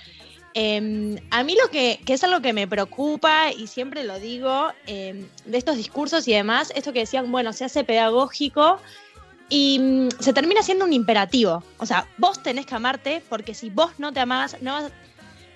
[0.59, 5.27] Em, a mí lo que, es algo que me preocupa, y siempre lo digo, em,
[5.45, 8.79] de estos discursos y demás, esto que decían, bueno, se hace pedagógico
[9.49, 11.63] y mm, se termina siendo un imperativo.
[11.77, 14.91] O sea, vos tenés que amarte porque si vos no te amás, no vas...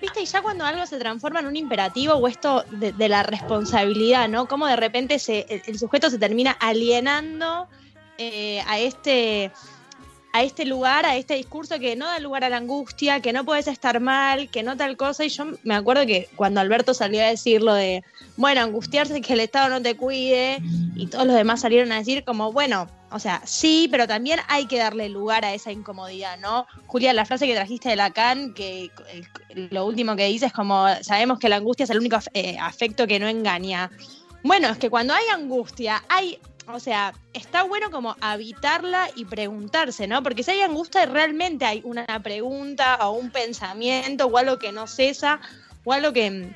[0.00, 4.28] Viste, y ya cuando algo se transforma en un imperativo o esto de, la responsabilidad,
[4.28, 4.46] ¿no?
[4.46, 5.16] Como de repente
[5.66, 7.66] el, sujeto se termina alienando
[8.18, 9.50] eh, a este
[10.32, 13.44] a este lugar, a este discurso que no da lugar a la angustia, que no
[13.44, 15.24] puedes estar mal, que no tal cosa.
[15.24, 18.02] Y yo me acuerdo que cuando Alberto salió a decir lo de,
[18.36, 20.58] bueno, angustiarse que el Estado no te cuide,
[20.96, 24.66] y todos los demás salieron a decir como, bueno, o sea, sí, pero también hay
[24.66, 26.66] que darle lugar a esa incomodidad, ¿no?
[26.86, 28.90] Julia, la frase que trajiste de Lacan, que
[29.54, 33.06] lo último que dice es como, sabemos que la angustia es el único eh, afecto
[33.06, 33.90] que no engaña.
[34.42, 40.06] Bueno, es que cuando hay angustia, hay o sea, está bueno como habitarla y preguntarse,
[40.06, 40.22] ¿no?
[40.22, 44.86] Porque si hay angustia, realmente hay una pregunta o un pensamiento o algo que no
[44.86, 45.40] cesa
[45.84, 46.54] o algo que...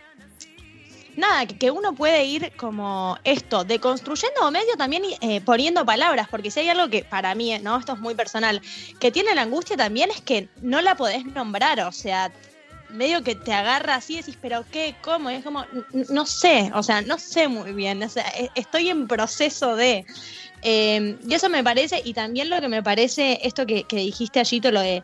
[1.17, 6.51] Nada, que, uno puede ir como esto, deconstruyendo o medio también eh, poniendo palabras, porque
[6.51, 7.79] si hay algo que para mí, ¿no?
[7.79, 8.61] Esto es muy personal,
[9.01, 12.31] que tiene la angustia también es que no la podés nombrar, o sea,
[12.97, 15.65] medio que te agarra así y decís, pero qué, cómo, es como,
[16.11, 20.05] no sé, o sea, no sé muy bien, o sea, e, estoy en proceso de...
[20.63, 24.61] Em, y eso me parece, y también lo que me parece, esto que, dijiste allí,
[24.61, 25.03] lo de,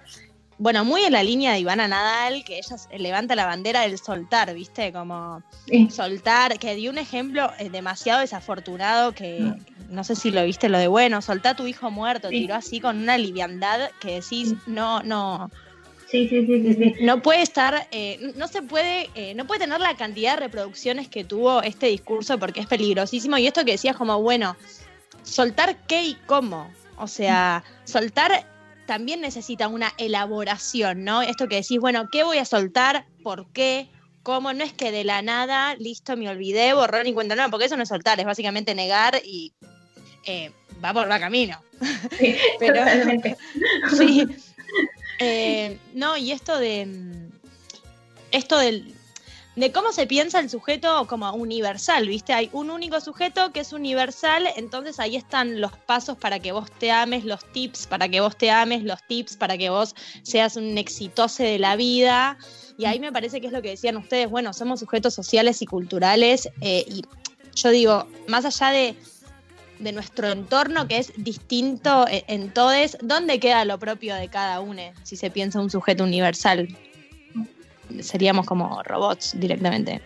[0.58, 4.52] bueno, muy en la línea de Ivana Nadal, que ella levanta la bandera del soltar,
[4.54, 4.92] ¿viste?
[4.92, 5.42] Como
[5.90, 9.52] soltar, que dio un ejemplo eh, demasiado desafortunado que
[9.90, 10.04] no.
[10.04, 12.98] sé si lo viste, lo de, bueno, soltá a tu hijo muerto, tiró así con
[12.98, 15.50] una liviandad que decís, no, no,
[16.12, 19.80] Sí, sí, sí, sí, No puede estar, eh, no se puede, eh, no puede tener
[19.80, 23.38] la cantidad de reproducciones que tuvo este discurso porque es peligrosísimo.
[23.38, 24.54] Y esto que decías como, bueno,
[25.22, 26.70] soltar qué y cómo.
[26.98, 28.46] O sea, soltar
[28.84, 31.22] también necesita una elaboración, ¿no?
[31.22, 33.06] Esto que decís, bueno, ¿qué voy a soltar?
[33.22, 33.88] ¿Por qué?
[34.22, 34.52] ¿Cómo?
[34.52, 37.78] No es que de la nada, listo, me olvidé, borrón y cuenta, no, porque eso
[37.78, 39.54] no es soltar, es básicamente negar y
[40.26, 40.52] eh,
[40.84, 41.58] va por la camino.
[42.18, 42.84] Sí, Pero,
[43.96, 44.26] sí,
[45.22, 47.28] eh, no, y esto de.
[48.30, 48.94] Esto del,
[49.56, 52.32] de cómo se piensa el sujeto como universal, ¿viste?
[52.32, 56.70] Hay un único sujeto que es universal, entonces ahí están los pasos para que vos
[56.78, 60.56] te ames, los tips para que vos te ames, los tips para que vos seas
[60.56, 62.38] un exitoso de la vida.
[62.78, 65.66] Y ahí me parece que es lo que decían ustedes, bueno, somos sujetos sociales y
[65.66, 67.02] culturales, eh, y
[67.54, 68.96] yo digo, más allá de
[69.82, 74.60] de nuestro entorno que es distinto e-, en, todos, ¿dónde queda lo propio de cada
[74.60, 76.68] uno si se piensa un sujeto universal?
[78.00, 80.00] Seríamos como robots directamente.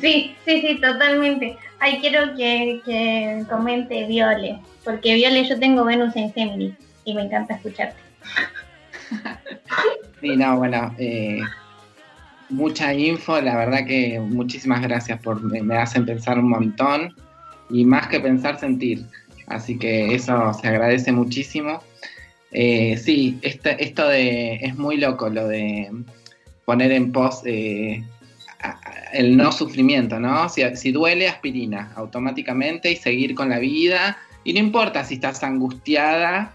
[0.00, 1.56] Sí, sí, sí, totalmente.
[1.78, 7.54] Ay, quiero que, comente Viole, porque Viole yo tengo Venus en Géminis y me encanta
[7.54, 8.00] escucharte.
[10.22, 11.40] Sí, no, bueno, eh,
[12.48, 17.14] mucha info, la verdad que muchísimas gracias por, me hacen pensar un montón
[17.70, 19.04] y más que pensar, sentir.
[19.46, 21.80] Así que eso se agradece muchísimo.
[22.50, 25.90] Eh, sí, este, esto de es muy loco lo de
[26.64, 28.02] poner en pos eh,
[29.12, 30.48] el no sufrimiento, ¿no?
[30.48, 34.18] Si, si, duele, aspirina automáticamente y seguir con la vida.
[34.44, 36.52] Y no importa si estás angustiada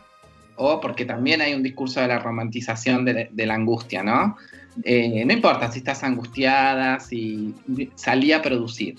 [0.55, 4.37] o porque también hay un discurso de la romantización de, la angustia, ¿no?
[4.83, 7.53] Eh, no importa si estás angustiada, si
[7.95, 8.95] salí a producir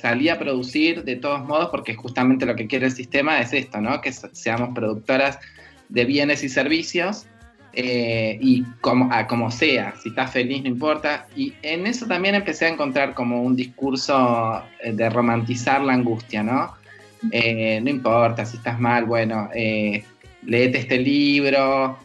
[0.00, 3.80] salí a producir de todos modos, porque justamente lo que quiere el sistema es esto,
[3.80, 4.00] ¿no?
[4.00, 5.38] Que seamos productoras
[5.88, 7.26] de bienes y servicios
[7.72, 11.26] eh, y como, como sea, si estás feliz no importa.
[11.36, 16.42] Y en eso también empecé a encontrar como un discurso eh, de romantizar la angustia,
[16.42, 16.74] ¿no?
[17.32, 20.04] Eh, no importa si estás mal, bueno, eh,
[20.44, 21.98] leete este libro,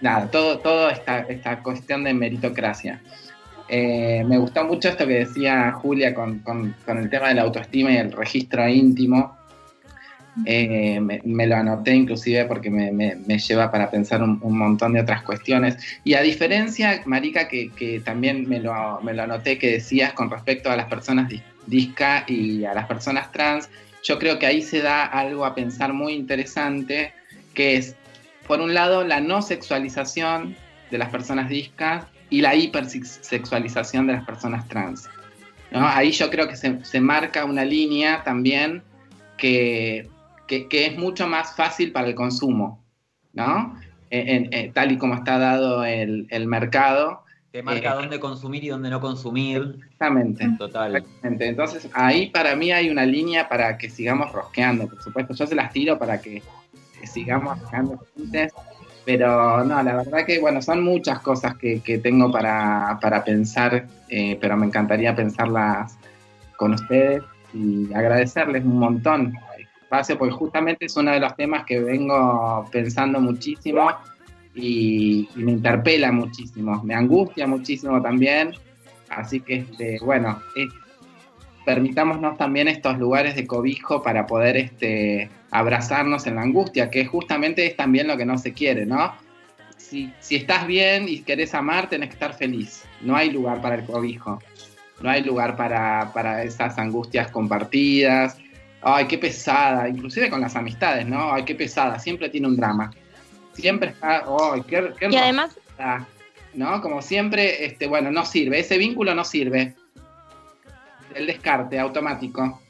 [0.00, 3.00] nada, todo, todo esta, esta cuestión de meritocracia.
[3.68, 6.42] Me gustó mucho esto que decía Julia con,
[6.86, 9.36] el tema de la autoestima y el registro íntimo,
[10.44, 15.76] eh, me, lo anoté inclusive porque me, lleva para pensar un, montón de otras cuestiones.
[16.04, 20.70] Y a diferencia, Marica, que, también me lo, me lo, anoté que decías con respecto
[20.70, 21.32] a las personas
[21.66, 23.68] disca y a las personas trans,
[24.02, 27.12] yo creo que ahí se da algo a pensar muy interesante,
[27.54, 27.96] que es,
[28.46, 30.54] por un lado, la no sexualización
[30.90, 35.08] de las personas discas y la hipersexualización de las personas trans.
[35.72, 38.82] Ahí yo creo que se, se marca una línea también
[39.36, 40.08] que
[40.46, 42.84] que, es mucho más fácil para el consumo,
[43.32, 43.78] ¿no?
[44.72, 47.22] tal y como está dado el, mercado.
[47.50, 49.76] Te marca eh, dónde consumir y dónde no consumir.
[49.82, 50.48] Exactamente.
[50.58, 51.04] Total.
[51.22, 55.34] Entonces, ahí para mí hay una línea para que sigamos rosqueando, por supuesto.
[55.34, 56.42] Yo se las tiro para que,
[57.04, 58.00] sigamos rosqueando
[59.06, 64.56] Pero no, la verdad que, bueno, son muchas cosas que, tengo para, pensar, eh, pero
[64.56, 65.96] me encantaría pensarlas
[66.56, 67.22] con ustedes
[67.54, 69.32] y agradecerles un montón
[69.80, 73.90] espacio, porque justamente es uno de los temas que vengo pensando muchísimo
[74.56, 78.52] y, me interpela muchísimo, me angustia muchísimo también.
[79.08, 80.40] Así que, este, bueno,
[81.64, 87.66] permitámonos también estos lugares de cobijo para poder este, abrazarnos en la angustia, que justamente
[87.66, 89.14] es también lo que no se quiere, ¿no?
[89.76, 92.84] Si, si estás bien y querés amar, tenés que estar feliz.
[93.00, 94.42] No hay lugar para el cobijo.
[95.00, 98.38] No hay lugar para, para esas angustias compartidas,
[98.82, 101.32] ay, qué pesada, inclusive con las amistades, ¿no?
[101.32, 102.92] Ay, qué pesada, siempre tiene un drama.
[103.52, 105.58] Siempre está, ay, qué, qué Y además...
[106.54, 106.80] ¿No?
[106.80, 109.74] Como siempre, este, bueno, no sirve, ese vínculo no sirve.
[111.14, 112.62] El descarte automático.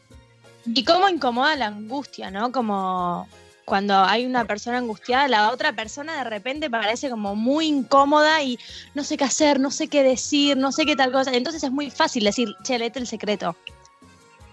[0.67, 2.53] Y cómo incomoda la angustia, ¿no?
[2.53, 3.29] Como
[3.67, 8.59] cuando hay una persona angustiada, la otra persona de repente parece como muy incómoda y
[8.95, 11.33] no sé qué hacer, no sé qué decir, no sé qué tal cosa.
[11.35, 13.57] Entonces es muy fácil decir, che, léete el secreto.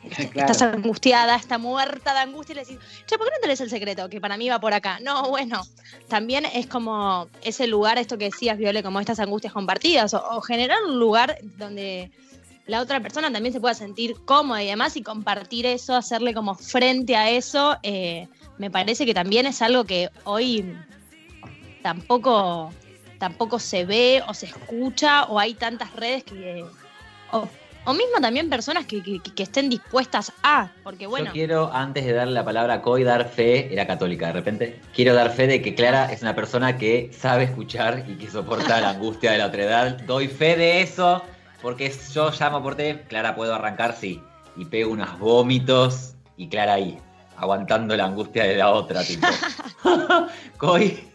[0.36, 3.62] Estás angustiada, está muerta de angustia y le decís, che, ¿por qué no te lees
[3.62, 4.10] el secreto?
[4.10, 5.00] Que para mí va por acá.
[5.02, 5.62] No, bueno,
[6.08, 10.80] también es como ese lugar, esto que decías, Viole, como estas angustias compartidas, o, generar
[10.84, 12.12] un lugar donde
[12.66, 16.56] la otra persona también se pueda sentir cómoda y demás, y compartir eso, hacerle como
[16.56, 20.78] frente a eso, eh, me parece que también es algo que hoy
[21.82, 22.72] tampoco,
[23.20, 26.66] tampoco se ve o se escucha, o hay tantas redes que...
[27.86, 29.02] O mismo también personas que,
[29.36, 31.26] estén dispuestas a, porque bueno.
[31.28, 34.80] Yo quiero, antes de darle la palabra a Coy, dar fe, era católica de repente,
[34.96, 38.80] quiero dar fe de que Clara es una persona que sabe escuchar y que soporta
[38.80, 39.98] la angustia de la otra edad.
[40.04, 41.22] Doy fe de eso,
[41.64, 44.22] porque yo llamo por té, Clara puedo arrancar, sí,
[44.58, 47.00] y pego unos vómitos, y Clara ahí,
[47.38, 49.26] aguantando la angustia de la otra, tipo.
[50.58, 51.10] Coy.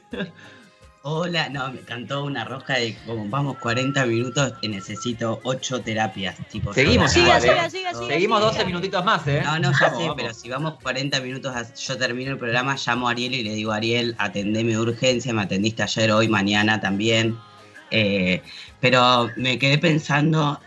[1.02, 6.36] Hola, no, me cantó una roja de como vamos 40 minutos y necesito 8 terapias.
[6.48, 9.42] Tipo, seguimos, siga, siga, siga, seguimos 12 minutitos más, ¿eh?
[9.44, 13.12] No, no, ya sé, pero si vamos 40 minutos, yo termino el programa, llamo a
[13.12, 17.38] Ariel y le digo, Ariel, atendeme de urgencia, me atendiste ayer, hoy, mañana también.
[17.90, 18.42] Eh,
[18.80, 20.60] pero me quedé pensando,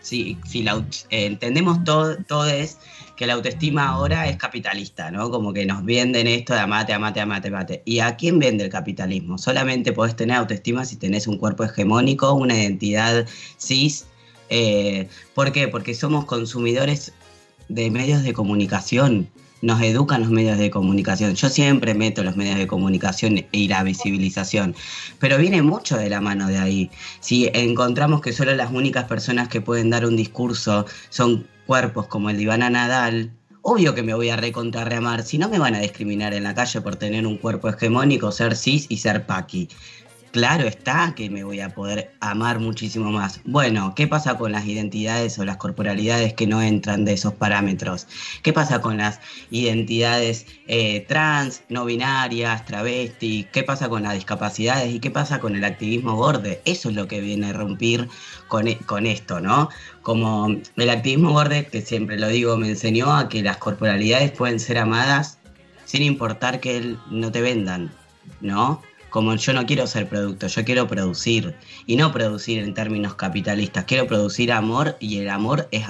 [0.00, 0.64] si, si
[1.10, 2.78] entendemos todo, todo es
[3.16, 5.30] que la autoestima ahora es capitalista, ¿no?
[5.30, 7.82] Como que nos venden esto de amate, amate, amate, amate.
[7.84, 9.38] ¿Y a quién vende el capitalismo?
[9.38, 13.26] Solamente podés tener autoestima si tenés un cuerpo hegemónico, una identidad
[13.58, 14.06] cis.
[14.50, 15.68] Eh, ¿Por qué?
[15.68, 17.12] Porque somos consumidores
[17.68, 19.28] de medios de comunicación.
[19.64, 21.34] Nos educan los medios de comunicación.
[21.34, 24.76] Yo siempre meto los medios de comunicación y la visibilización,
[25.18, 26.90] pero viene mucho de la mano de ahí.
[27.20, 32.28] Si encontramos que solo las únicas personas que pueden dar un discurso son cuerpos como
[32.28, 33.30] el de Ivana Nadal,
[33.62, 36.82] obvio que me voy a recontrarreamar, si no me van a discriminar en la calle
[36.82, 39.70] por tener un cuerpo hegemónico, ser cis y ser paqui
[40.34, 43.40] claro está que me voy a poder amar muchísimo más.
[43.44, 48.08] Bueno, ¿qué pasa con las identidades o las corporalidades que no entran de esos parámetros?
[48.42, 49.20] ¿Qué pasa con las
[49.52, 53.46] identidades eh, trans, no binarias, travestis?
[53.52, 54.92] ¿Qué pasa con las discapacidades?
[54.92, 56.60] ¿Y qué pasa con el activismo borde?
[56.64, 58.08] Eso es lo que viene a romper
[58.48, 59.68] con, e, con esto, ¿no?
[60.02, 64.58] Como el activismo borde, que siempre lo digo, me enseñó a que las corporalidades pueden
[64.58, 65.38] ser amadas
[65.84, 67.92] sin importar que no te vendan,
[68.40, 68.82] ¿no?
[69.14, 71.54] Como yo no quiero ser producto, yo quiero producir.
[71.86, 75.84] Y no producir en términos capitalistas, quiero producir amor y el amor es,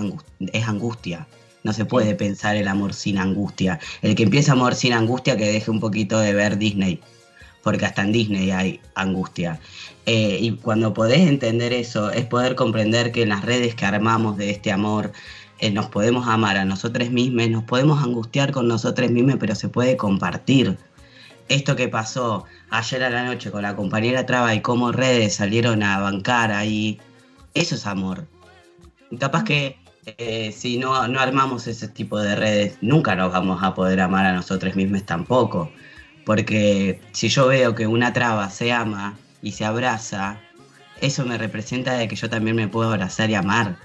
[0.53, 1.27] es angustia.
[1.62, 3.81] No se puede pensar el amor sin angustia.
[4.03, 7.01] El que empieza amor sin angustia que deje un poquito de ver Disney.
[7.62, 9.59] porque hasta en Disney hay angustia.
[10.05, 14.37] Eh, y cuando podés entender eso, es poder comprender que en las redes que armamos
[14.37, 15.12] de este amor,
[15.61, 19.70] eh, nos podemos amar a nosotros mismos, nos podemos angustiar con nosotros mismos, pero se
[19.70, 20.77] puede compartir.
[21.49, 25.83] Esto que pasó ayer a la noche con la compañera Traba y cómo redes salieron
[25.83, 26.99] a bancar ahí,
[27.53, 28.27] eso es amor.
[29.11, 33.63] Y capaz que eh, si no, no armamos ese tipo de redes, nunca nos vamos
[33.63, 35.71] a poder amar a nosotros mismos tampoco.
[36.25, 40.41] Porque si yo veo que una traba se ama y se abraza,
[41.01, 43.77] eso me representa de que yo también me puedo abrazar y amar.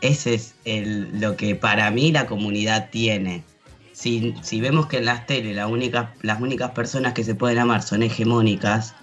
[0.00, 3.44] Ese es el, lo que para mí la comunidad tiene.
[3.92, 7.58] Si, si vemos que en las tele la única, las únicas personas que se pueden
[7.58, 8.94] amar son hegemónicas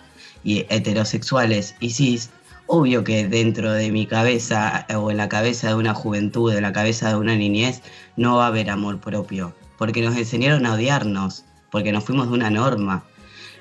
[0.44, 2.32] y heterosexuales y cis,
[2.68, 6.72] obvio que dentro de mi cabeza o en la cabeza de una juventud, en la
[6.72, 7.82] cabeza de una niñez,
[8.16, 12.34] no va a haber amor propio, porque nos enseñaron a odiarnos, porque nos fuimos de
[12.34, 13.04] una norma.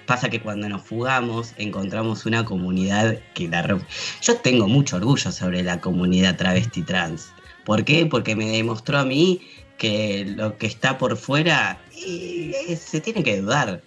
[0.06, 3.80] Pasa que cuando nos fugamos encontramos una comunidad que la.
[4.22, 7.32] Yo tengo mucho orgullo sobre la comunidad travesti trans.
[7.64, 8.06] ¿Por qué?
[8.06, 9.40] Porque me demostró a mí
[9.78, 13.80] que lo que está por fuera eh, se tiene que dudar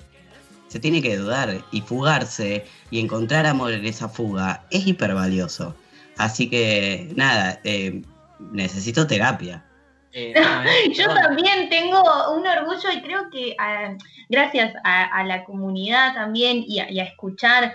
[0.72, 5.76] se tiene que dudar y fugarse y encontrar amor en esa fuga es hipervalioso.
[6.18, 8.02] Así que nada, eh,
[8.40, 9.66] necesito terapia.
[10.14, 10.34] Eh,
[10.96, 12.02] Yo también tengo
[12.34, 13.98] un orgullo y creo que ah,
[14.30, 17.74] gracias a, la comunidad también y a, escuchar,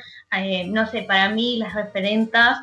[0.68, 2.60] no sé, para mí las referentas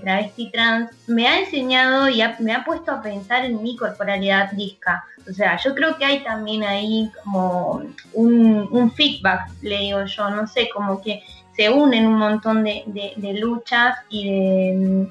[0.00, 5.04] travesti trans me ha enseñado y me ha puesto a pensar en mi corporalidad disca.
[5.28, 10.46] O sea, yo creo que hay también ahí como un, feedback, le digo yo, no
[10.46, 11.22] sé, como que
[11.54, 12.84] se unen un montón de,
[13.38, 15.08] luchas y de,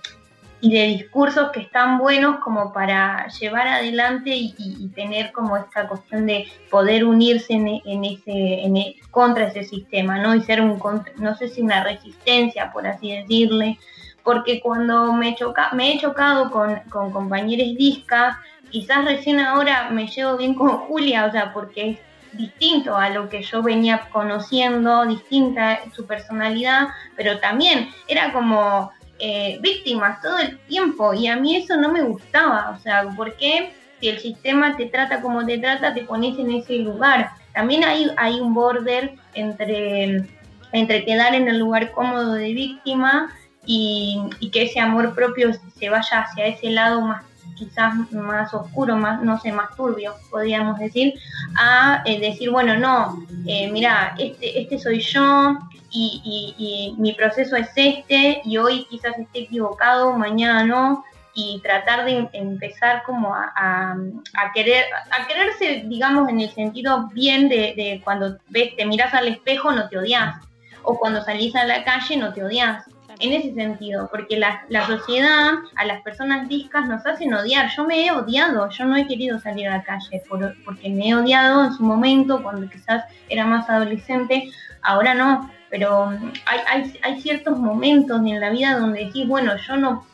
[0.61, 6.25] y de discursos que están buenos como para llevar adelante y, tener como esta cuestión
[6.25, 10.35] de poder unirse en, ese e, contra ese sistema, ¿no?
[10.35, 10.81] Y ser un
[11.17, 13.77] no sé si una resistencia, por así decirle,
[14.29, 18.37] porque cuando me, choca, me he chocado con, con compañeros discas
[18.69, 21.97] quizás recién ahora me llevo bien con Julia, o sea, porque es
[22.33, 29.57] distinto a lo que yo venía conociendo, distinta su personalidad, pero también era como eh,
[29.61, 34.09] víctimas todo el tiempo y a mí eso no me gustaba, o sea, porque si
[34.09, 37.31] el sistema te trata como te trata, te pones en ese lugar.
[37.51, 40.23] También hay, hay un border entre,
[40.71, 43.33] entre quedar en el lugar cómodo de víctima
[43.71, 47.23] y, que ese amor propio se vaya hacia ese lado más
[47.55, 51.13] quizás más oscuro, más, no sé, más turbio, podríamos decir,
[51.57, 55.59] a eh, decir, bueno, no, eh, mira, este, este soy yo
[55.91, 61.03] y, mi proceso es este y hoy quizás esté equivocado, mañana no,
[61.33, 63.95] y tratar de empezar como a,
[64.53, 69.27] querer a quererse digamos en el sentido bien de, de, cuando ves te miras al
[69.27, 70.35] espejo no te odias
[70.83, 72.83] o cuando salís a la calle no te odias
[73.19, 77.69] en ese sentido, porque la, sociedad a las personas discas nos hacen odiar.
[77.75, 80.23] Yo me he odiado, yo no he querido salir a la calle
[80.65, 84.49] porque me he odiado en su momento, cuando quizás era más adolescente,
[84.81, 89.75] ahora no, pero mm, hay, hay, ciertos momentos en la vida donde decís, bueno, yo
[89.75, 90.05] no,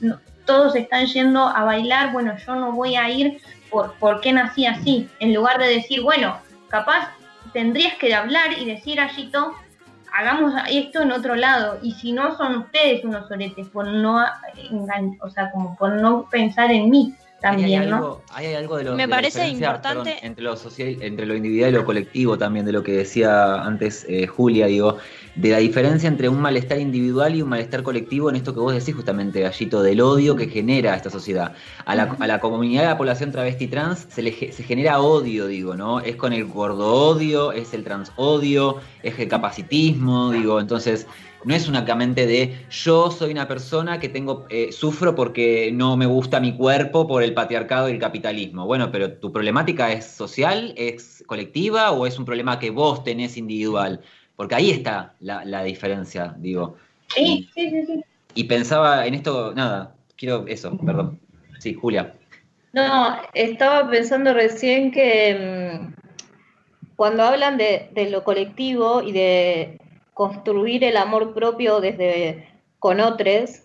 [0.45, 3.39] todos están yendo a bailar, bueno, yo no voy a ir
[3.70, 6.38] por, porque nací así, en lugar de decir, bueno,
[6.70, 7.10] capaz
[7.53, 9.53] tendrías que hablar y decir, Allito,
[10.16, 11.78] hagamos esto en otro lado.
[11.82, 14.24] Y si no, son ustedes unos soretes por no,
[15.22, 18.22] o sea, como por no pensar en mí también, hay ¿no?
[18.32, 20.18] hay algo de lo, Me parece importante.
[20.22, 24.05] entre, lo social, entre lo individual y lo colectivo también, de lo que decía antes
[24.09, 24.97] eh, Julia, digo,
[25.36, 28.74] de la diferencia entre un malestar individual y un malestar colectivo en esto que vos
[28.74, 31.54] decís justamente, Gallito, del odio que genera esta sociedad.
[31.86, 35.48] A la, a la comunidad de la población travesti trans se, le, se genera odio,
[35.48, 36.00] digo, ¿no?
[36.00, 41.06] Es con el gordo odio, es el trans odio, es el capacitismo, digo, entonces
[41.46, 46.08] no es únicamente de yo soy una persona que tengo, eh, sufro porque no me
[46.08, 48.66] gusta mi cuerpo por el patriarcado y el capitalismo.
[48.66, 53.38] Bueno, pero tu problemática es social, es colectiva o es un problema que vos tenés
[53.38, 54.02] individual.
[54.36, 56.76] Porque ahí está la, diferencia, digo.
[57.08, 58.06] Sí, sí, sí, sí.
[58.34, 61.20] Y pensaba en esto, nada, quiero eso, perdón.
[61.60, 62.14] Sí, Julia.
[62.74, 65.94] No, estaba pensando recién que mm,
[66.98, 69.80] cuando hablan de, lo colectivo y de
[70.14, 73.62] construir el amor propio desde con otros,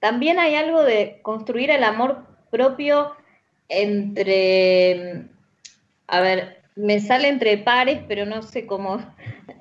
[0.00, 3.12] también hay algo de construir el amor propio
[3.68, 5.26] entre,
[6.06, 9.00] a ver, me sale entre pares, pero no sé cómo,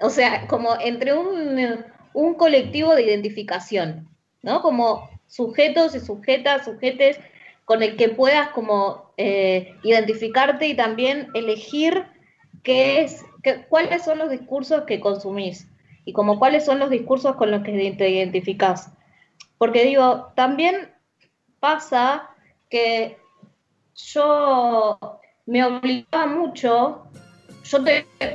[0.01, 4.07] o sea, como entre un, un colectivo de identificación,
[4.41, 4.61] ¿no?
[4.61, 7.19] Como sujetos y sujetas, sujetes
[7.65, 12.05] con el que puedas como eh, identificarte y también elegir
[12.63, 15.67] qué es, qué, cuáles son los discursos que consumís.
[16.05, 18.93] y como cuáles son los discursos con los que te identificas.
[19.57, 20.93] Porque digo, también
[21.59, 22.29] pasa
[22.69, 23.17] que
[23.93, 24.97] yo
[25.45, 27.07] me obligaba mucho,
[27.69, 27.79] yo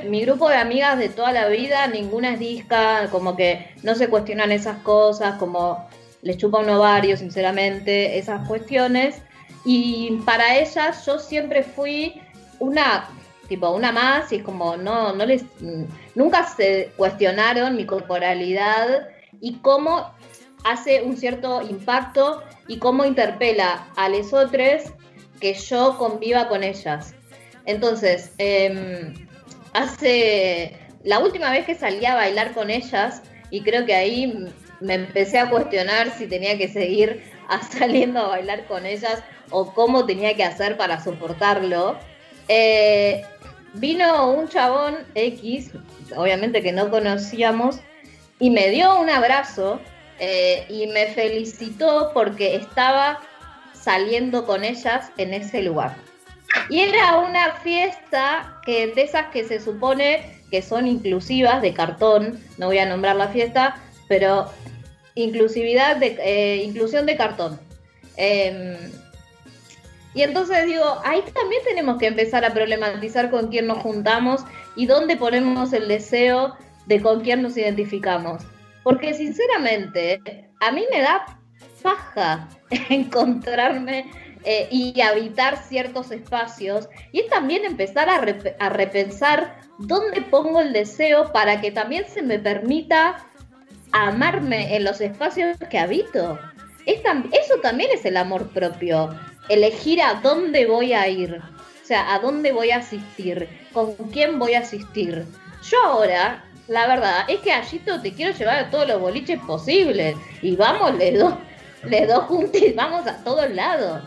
[0.07, 4.07] mi grupo de amigas de toda la vida, ninguna es disca, como que no se
[4.07, 5.87] cuestionan esas cosas, como
[6.21, 9.21] les chupa un ovario, sinceramente, esas cuestiones.
[9.65, 12.21] Y para ellas yo siempre fui
[12.59, 13.09] una,
[13.47, 15.43] tipo, una más y como no, no les,
[16.15, 19.07] nunca se cuestionaron mi corporalidad
[19.41, 20.13] y cómo
[20.63, 24.83] hace un cierto impacto y cómo interpela a los otros
[25.39, 27.15] que yo conviva con ellas.
[27.65, 29.13] Entonces, em,
[29.73, 34.47] hace la última vez que salí a bailar con ellas, y creo que ahí
[34.79, 37.23] me empecé a cuestionar si tenía que seguir
[37.71, 41.97] saliendo a bailar con ellas o cómo tenía que hacer para soportarlo.
[42.47, 43.23] Eh,
[43.73, 45.71] vino un chabón X,
[46.15, 47.79] obviamente que no conocíamos,
[48.39, 49.79] y me dio un abrazo
[50.19, 53.19] eh, y me felicitó porque estaba
[53.73, 55.95] saliendo con ellas en ese lugar.
[56.69, 62.39] Y era una fiesta que de esas que se supone que son inclusivas de cartón,
[62.57, 64.49] no voy a nombrar la fiesta, pero
[65.15, 67.59] inclusividad de eh, inclusión de cartón.
[68.17, 68.77] Em,
[70.13, 74.41] y entonces digo, ahí también tenemos que empezar a problematizar con quién nos juntamos
[74.75, 78.43] y dónde ponemos el deseo de con quién nos identificamos.
[78.83, 80.21] Porque sinceramente,
[80.59, 81.25] a mí me da
[81.81, 82.47] faja
[82.89, 84.11] encontrarme
[84.45, 86.89] eh, y habitar ciertos espacios.
[87.11, 92.39] Y es también empezar a, repensar dónde pongo el deseo para que también se me
[92.39, 93.25] permita
[93.91, 96.39] amarme en los espacios que habito.
[96.85, 99.09] eso también es el amor propio,
[99.49, 104.39] elegir a dónde voy a ir, o sea, a dónde voy a asistir, con quién
[104.39, 105.25] voy a asistir.
[105.69, 110.15] Yo ahora, la verdad, es que Allito te quiero llevar a todos los boliches posibles
[110.41, 111.33] y vamos, le doy
[111.85, 114.03] le dos juntos vamos a todos lados.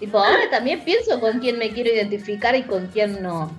[0.00, 3.50] Tipo, ahora también pienso con quién me quiero identificar y con quién no.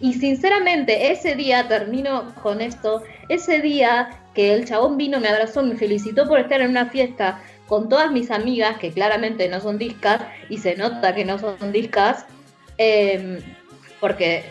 [0.00, 5.62] Y sinceramente, ese día, termino con esto, ese día que el chabón vino, me abrazó,
[5.62, 9.76] me felicitó por estar en una fiesta con todas mis amigas, que claramente no son
[9.76, 12.24] discas, y se nota que no son discas,
[12.78, 13.40] em,
[14.00, 14.44] porque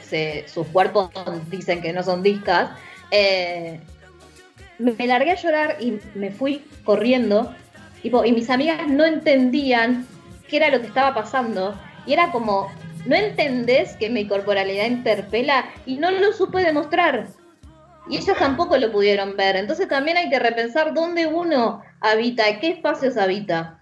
[0.48, 1.10] sus cuerpos
[1.50, 2.72] dicen que no son discas,
[3.12, 3.80] eh,
[4.78, 7.56] me largué a llorar y me fui corriendo
[8.04, 10.06] y mis amigas no entendían
[10.48, 11.76] qué era lo que estaba pasando.
[12.06, 12.70] Y era como,
[13.06, 17.28] no entendés que mi corporalidad interpela y no lo supe demostrar.
[18.10, 19.56] Y ellas tampoco lo pudieron ver.
[19.56, 23.82] Entonces también hay que repensar dónde uno habita, qué espacios habita.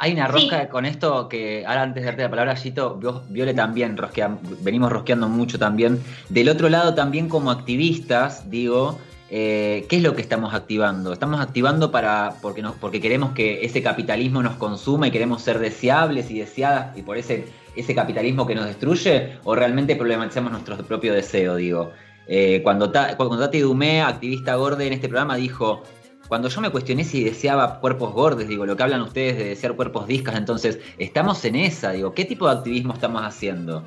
[0.00, 3.96] Hay una rosca con esto que ahora antes de darte la palabra, Gito, Viole también
[3.96, 6.00] rosquea, venimos rosqueando mucho también.
[6.28, 8.96] Del otro lado también como activistas, digo,
[9.30, 11.12] eh, ¿qué es lo que estamos activando?
[11.12, 16.30] ¿Estamos activando para porque, porque queremos que ese capitalismo nos consuma y queremos ser deseables
[16.30, 19.38] y deseadas y por ese, ese capitalismo que nos destruye?
[19.44, 21.56] ¿O realmente problematizamos nuestro propio deseo?
[21.56, 21.92] Digo,
[22.26, 25.82] eh, cuando, Tati Dumé, activista gorda en este programa, dijo,
[26.28, 29.74] cuando yo me cuestioné si deseaba cuerpos gordes, digo, lo que hablan ustedes de desear
[29.76, 33.82] cuerpos discas, entonces, estamos en esa, digo, ¿qué tipo de activismo estamos haciendo?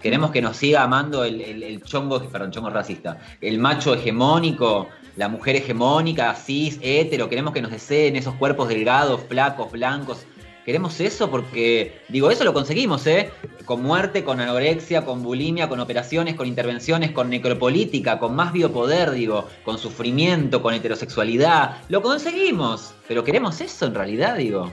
[0.00, 5.28] Queremos que nos siga amando el, el, chongo, perdón, chongo racista, el macho hegemónico, la
[5.28, 10.24] mujer hegemónica, cis, hétero, queremos que nos deseen esos cuerpos delgados, flacos, blancos.
[10.64, 13.30] Queremos eso porque, digo, eso lo conseguimos, ¿eh?
[13.64, 19.12] Con muerte, con anorexia, con bulimia, con operaciones, con intervenciones, con necropolítica, con más biopoder,
[19.12, 21.78] digo, con sufrimiento, con heterosexualidad.
[21.88, 24.70] Lo conseguimos, pero queremos eso en realidad, digo.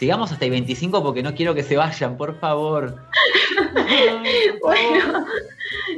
[0.00, 2.96] Sigamos hasta el 25 porque no quiero que se vayan, por favor.
[4.62, 5.26] bueno,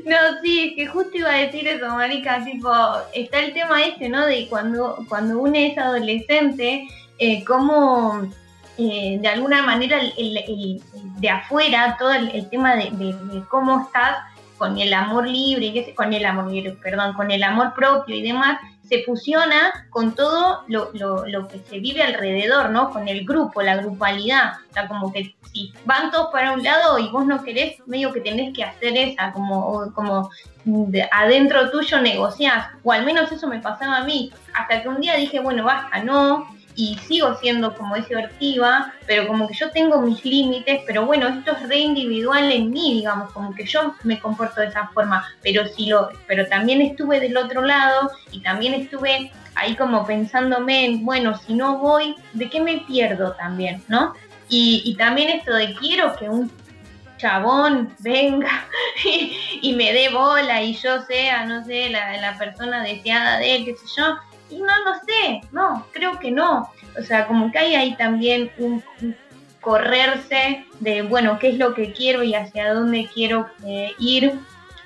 [0.04, 2.68] no, sí, es que justo iba a decir eso, marica, tipo,
[3.14, 4.26] está el tema este, ¿no?
[4.26, 6.88] De cuando, cuando uno es adolescente,
[7.18, 8.28] eh, cómo
[8.76, 10.82] eh, de alguna manera el,
[11.20, 13.14] de afuera, todo el, tema de,
[13.48, 14.16] cómo estás
[14.58, 18.58] con el amor libre, con el amor libre, perdón, con el amor propio y demás,
[18.88, 22.90] se fusiona con todo lo, lo, que se vive alrededor, ¿no?
[22.90, 24.54] Con el grupo, la grupalidad.
[24.70, 28.12] O sea, como que si van todos para un lado y vos no querés, medio
[28.12, 30.30] que tenés que hacer esa, como, como
[31.10, 32.68] adentro tuyo negociás.
[32.82, 34.32] O al menos eso me pasaba a mí.
[34.54, 39.46] Hasta que un día dije, bueno, basta, no y sigo siendo como divertida, pero como
[39.48, 43.54] que yo tengo mis límites, pero bueno, esto es re individual en mí, digamos, como
[43.54, 47.62] que yo me comporto de esa forma, pero si lo, pero también estuve del otro
[47.62, 52.78] lado y también estuve ahí como pensándome en, bueno, si no voy, ¿de qué me
[52.78, 54.14] pierdo también, no?
[54.48, 56.50] Y, y también esto de quiero que un
[57.22, 58.66] chabón venga
[59.62, 63.64] y, me dé bola y yo sea, no sé, la, la persona deseada de él,
[63.64, 64.16] qué sé yo.
[64.52, 66.70] Y no lo sé, no, creo que no.
[66.98, 68.82] O sea, como que hay ahí también un,
[69.60, 74.38] correrse de, bueno, qué es lo que quiero y hacia dónde quiero eh, ir.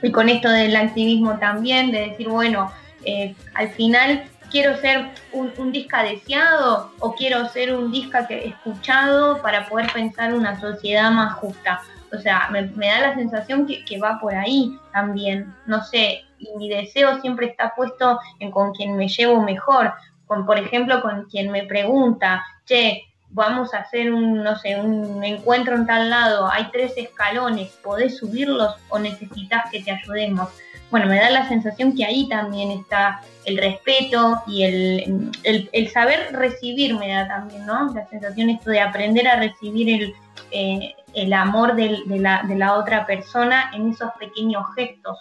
[0.03, 2.71] Y con esto del activismo también, de decir, bueno,
[3.05, 8.47] eh, al final quiero ser un, un, disca deseado o quiero ser un disca que,
[8.47, 11.83] escuchado para poder pensar una sociedad más justa.
[12.13, 15.55] O sea, me, da la sensación que, va por ahí también.
[15.67, 19.93] No sé, y mi deseo siempre está puesto en con quien me llevo mejor.
[20.27, 25.23] Con, por ejemplo, con quien me pregunta, che, vamos a hacer un, no sé, un
[25.23, 30.49] encuentro en tal lado, hay tres escalones, ¿podés subirlos o necesitas que te ayudemos?
[30.91, 36.29] Bueno, me da la sensación que ahí también está el respeto y el, el, saber
[36.33, 37.93] recibir me da también, ¿no?
[37.93, 40.15] La sensación esto de aprender a recibir el,
[40.53, 45.19] eh, el amor de, la, de, la, otra persona en esos pequeños gestos.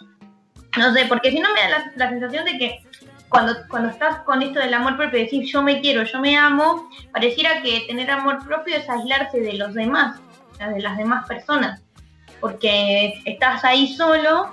[0.76, 2.84] No sé, porque si no me da la, sensación de que
[3.30, 6.90] cuando, cuando estás con esto del amor propio, decir yo me quiero, yo me amo,
[7.12, 10.20] pareciera que tener amor propio es aislarse de los demás,
[10.58, 11.82] de las demás personas,
[12.40, 14.50] porque estás ahí solo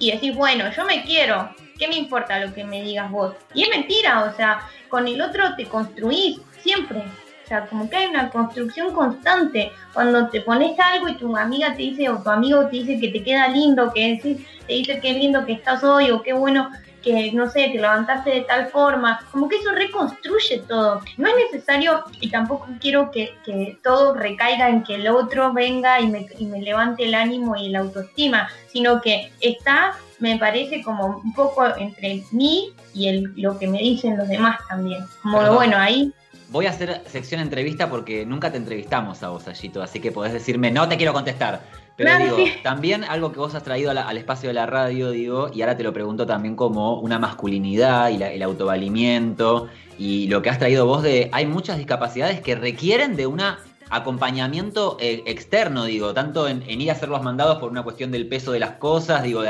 [0.00, 3.36] y decís, bueno, yo me quiero, ¿qué me importa lo que me digas vos?
[3.54, 7.04] Y es mentira, o sea, con el otro te construís siempre.
[7.44, 9.70] O sea, como que hay una construcción constante.
[9.92, 13.08] Cuando te pones algo y tu amiga te dice o tu amigo te dice que
[13.08, 14.18] te queda lindo, que
[14.66, 16.70] te dice qué lindo que estás hoy o qué bueno
[17.04, 21.02] que, no sé, te levantaste de tal forma, como que eso reconstruye todo.
[21.18, 23.36] No es necesario, y tampoco quiero que,
[23.82, 27.68] todo recaiga en que el otro venga y me, y me levante el ánimo y
[27.68, 33.58] la autoestima, sino que está, me parece, como un poco entre mí y el, lo
[33.58, 35.04] que me dicen los demás también.
[35.22, 36.10] Como bueno, ahí
[36.54, 40.32] Voy a hacer sección entrevista porque nunca te entrevistamos a vos, Allito, así que podés
[40.32, 41.62] decirme, no te quiero contestar.
[41.96, 45.62] Pero digo, también algo que vos has traído al espacio de la radio, digo, y
[45.62, 49.66] ahora te lo pregunto también como una masculinidad y el autovalimiento
[49.98, 53.42] y lo que has traído vos de, hay muchas discapacidades que requieren de un
[53.90, 58.28] acompañamiento eh, externo, digo, tanto en, ir a hacer los mandados por una cuestión del
[58.28, 59.42] peso de las cosas, digo,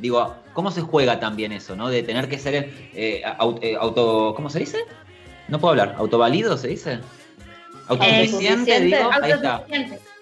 [0.00, 1.88] digo, ¿cómo se juega también eso, no?
[1.88, 3.22] De tener que ser eh,
[3.62, 4.84] eh, auto, ¿cómo se dice?
[5.52, 6.98] No puedo hablar, autovalido se dice.
[7.86, 9.66] Autosuficiente, digo, ahí está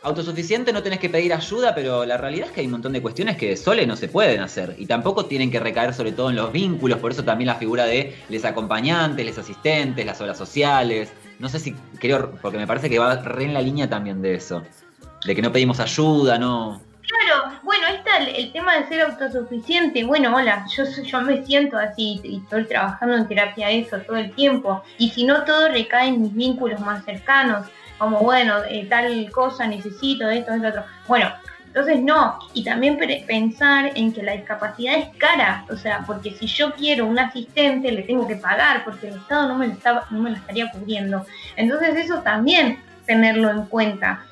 [0.03, 3.01] autosuficiente, no tenés que pedir ayuda, pero la realidad es que hay un montón de
[3.01, 6.37] cuestiones que soles no se pueden hacer y tampoco tienen que recaer sobre todo en
[6.37, 11.13] los vínculos, por eso también la figura de les acompañantes, les asistentes, las obras sociales.
[11.39, 14.35] No sé si creo, porque me parece que va re en la línea también de
[14.35, 14.65] eso,
[15.25, 16.83] de que no pedimos ayuda, no.
[17.07, 17.40] Claro,
[18.21, 20.05] está el, tema de ser autosuficiente.
[20.05, 24.33] Bueno, hola, yo, yo me siento así y estoy trabajando en terapia eso todo el
[24.33, 24.83] tiempo.
[24.99, 27.67] Y si no, todo recae en mis vínculos más cercanos
[27.99, 30.85] como bueno, eh, tal cosa necesito, esto, esto, otro.
[31.07, 31.31] Bueno,
[31.67, 36.47] entonces no, y también pensar en que la discapacidad es cara, o sea, porque si
[36.47, 40.07] yo quiero un asistente le tengo que pagar, porque el Estado no me lo, estaba,
[40.11, 41.27] no me lo estaría cubriendo.
[41.57, 44.25] Entonces eso también tenerlo en cuenta.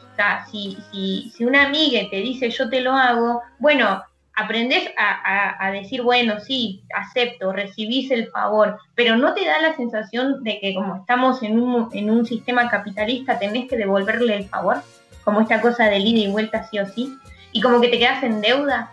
[0.50, 4.02] Si, si, si una amiga te dice yo te lo hago, bueno,
[4.38, 10.44] aprendes a, decir, bueno, sí, acepto, recibís el favor, pero no te da la sensación
[10.44, 14.82] de que como estamos en un, en un sistema capitalista tenés que devolverle el favor,
[15.24, 17.18] como esta cosa de ida y vuelta sí o sí,
[17.50, 18.92] y como que te quedas en deuda.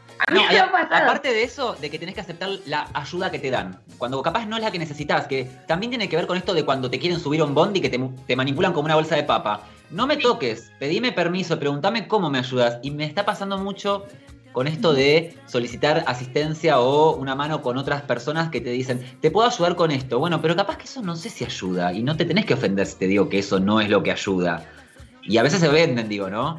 [1.04, 4.48] aparte de eso, de que tenés que aceptar la ayuda que te dan, cuando capaz
[4.48, 6.98] no es la que necesitas, que también tiene que ver con esto de cuando te
[6.98, 9.62] quieren subir a un bondi y que te, te manipulan como una bolsa de papa.
[9.92, 12.80] No me toques, pedime permiso, pregúntame cómo me ayudas.
[12.82, 14.06] Y me está pasando mucho
[14.56, 19.30] con esto de solicitar asistencia o una mano con otras personas que te dicen, te
[19.30, 20.18] puedo ayudar con esto.
[20.18, 22.88] Bueno, pero capaz que eso no sé si ayuda y no te tenés que ofender
[22.88, 24.66] si te digo que eso no es lo que ayuda.
[25.24, 26.58] Y a veces se venden, digo, ¿no?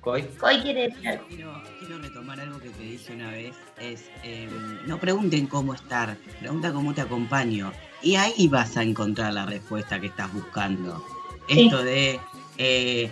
[0.00, 0.24] Coy.
[0.62, 4.50] quiere decir quiero, retomar algo que te dije una vez, es, em,
[4.86, 7.72] no pregunten cómo estar, pregunta cómo te acompaño.
[8.02, 11.04] Y ahí vas a encontrar la respuesta que estás buscando.
[11.48, 12.18] Esto de...
[12.62, 13.08] Eh,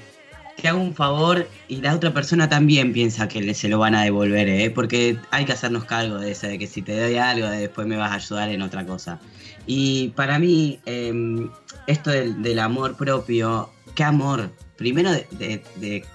[0.61, 4.03] te hago un favor y la otra persona también piensa que se lo van a
[4.03, 4.71] devolver, ¿eh?
[4.71, 7.97] porque hay que hacernos cargo de eso, de que si te doy algo, después me
[7.97, 9.19] vas a ayudar en otra cosa.
[9.67, 11.49] Y para mí, em,
[11.87, 14.51] esto del, amor propio, ¿qué amor?
[14.77, 15.13] Primero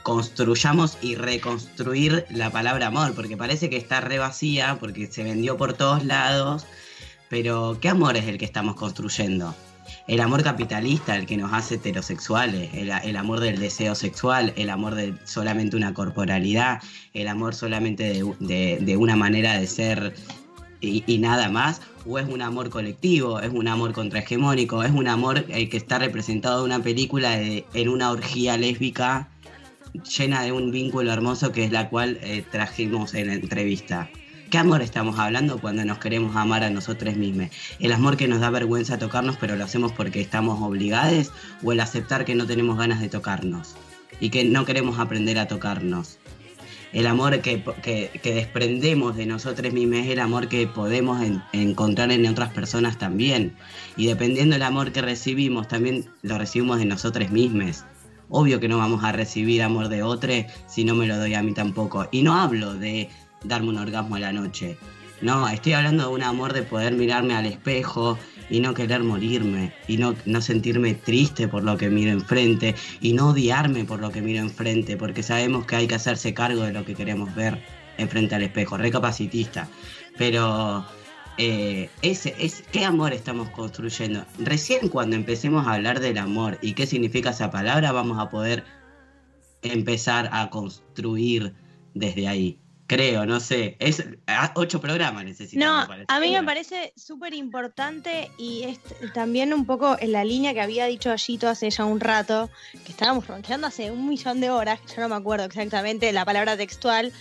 [0.04, 5.58] construyamos y reconstruir la palabra amor, porque parece que está re vacía, porque se vendió
[5.58, 6.68] por todos lados,
[7.30, 9.56] pero ¿qué amor es el que estamos construyendo?
[10.08, 14.96] El amor capitalista, el que nos hace heterosexuales, el, amor del deseo sexual, el amor
[14.96, 16.82] de solamente una corporalidad,
[17.14, 20.14] el amor solamente de, una manera de ser
[20.82, 25.46] y, nada más, o es un amor colectivo, es un amor contrahegemónico, es un amor
[25.48, 29.30] el que está representado en una película en una orgía lésbica
[30.18, 34.10] llena de un vínculo hermoso que es la cual eh, trajimos en la entrevista.
[34.54, 37.48] ¿Qué amor estamos hablando cuando nos queremos amar a nosotros mismos?
[37.80, 41.32] ¿El amor que nos da vergüenza tocarnos pero lo hacemos porque estamos obligados?
[41.64, 43.74] ¿O el aceptar que no tenemos ganas de tocarnos?
[44.20, 46.20] Y que no queremos aprender a tocarnos.
[46.92, 51.20] El amor que, que, desprendemos de nosotros mismos es el amor que podemos
[51.52, 53.56] encontrar en otras personas también.
[53.98, 57.86] Y dependiendo del amor que recibimos, también lo recibimos de nosotros mismos.
[58.30, 60.32] Obvio que no vamos a recibir amor de otro
[60.68, 62.08] si no me lo doy a mí tampoco.
[62.12, 63.10] Y no hablo de
[63.44, 64.78] darme un orgasmo a la noche.
[65.22, 68.18] No, estoy hablando de un amor de poder mirarme al espejo
[68.50, 73.14] y no querer morirme y no, no sentirme triste por lo que miro enfrente y
[73.14, 76.74] no odiarme por lo que miro enfrente porque sabemos que hay que hacerse cargo de
[76.74, 77.58] lo que queremos ver
[77.98, 79.70] enfrente al espejo, recapacitista.
[80.18, 80.86] Pero
[81.38, 84.26] eh, ese, es, ¿qué amor estamos construyendo?
[84.40, 88.64] Recién cuando empecemos a hablar del amor y qué significa esa palabra vamos a poder
[89.62, 91.54] empezar a construir
[91.94, 93.76] desde ahí creo, no sé.
[93.80, 94.04] Es
[94.56, 95.88] ocho programas necesitamos.
[95.88, 98.80] No, a mí me parece súper importante y es
[99.14, 102.50] también un poco en la línea que había dicho Allito hace ya un rato,
[102.86, 106.58] que estábamos roncheando hace un millón de horas, yo no me acuerdo exactamente la palabra
[106.58, 107.12] textual,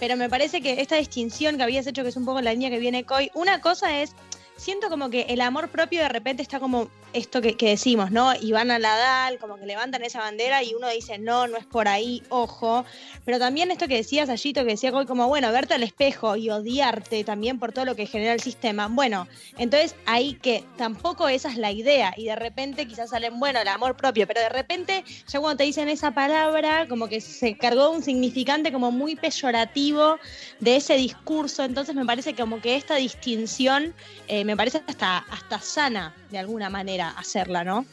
[0.00, 2.70] pero me parece que esta distinción que habías hecho, que es un poco la línea
[2.70, 4.14] que viene Coy, una cosa es
[4.56, 8.32] siento como que el amor propio de repente está como esto que, decimos, ¿no?
[8.40, 11.56] Y van a la DAL, como que levantan esa bandera y uno dice, no, no
[11.56, 12.84] es por ahí, ojo.
[13.24, 17.24] Pero también esto que decías, Allito, que decía como, bueno, verte al espejo y odiarte
[17.24, 18.88] también por todo lo que genera el sistema.
[18.88, 19.28] Bueno,
[19.58, 23.68] entonces ahí que tampoco esa es la idea y de repente quizás salen, bueno, el
[23.68, 27.90] amor propio, pero de repente ya cuando te dicen esa palabra, como que se cargó
[27.90, 30.18] un significante como muy peyorativo
[30.60, 33.94] de ese discurso, entonces me parece como que esta distinción
[34.26, 37.84] eh, me parece hasta, hasta sana de alguna manera hacerla, ¿no?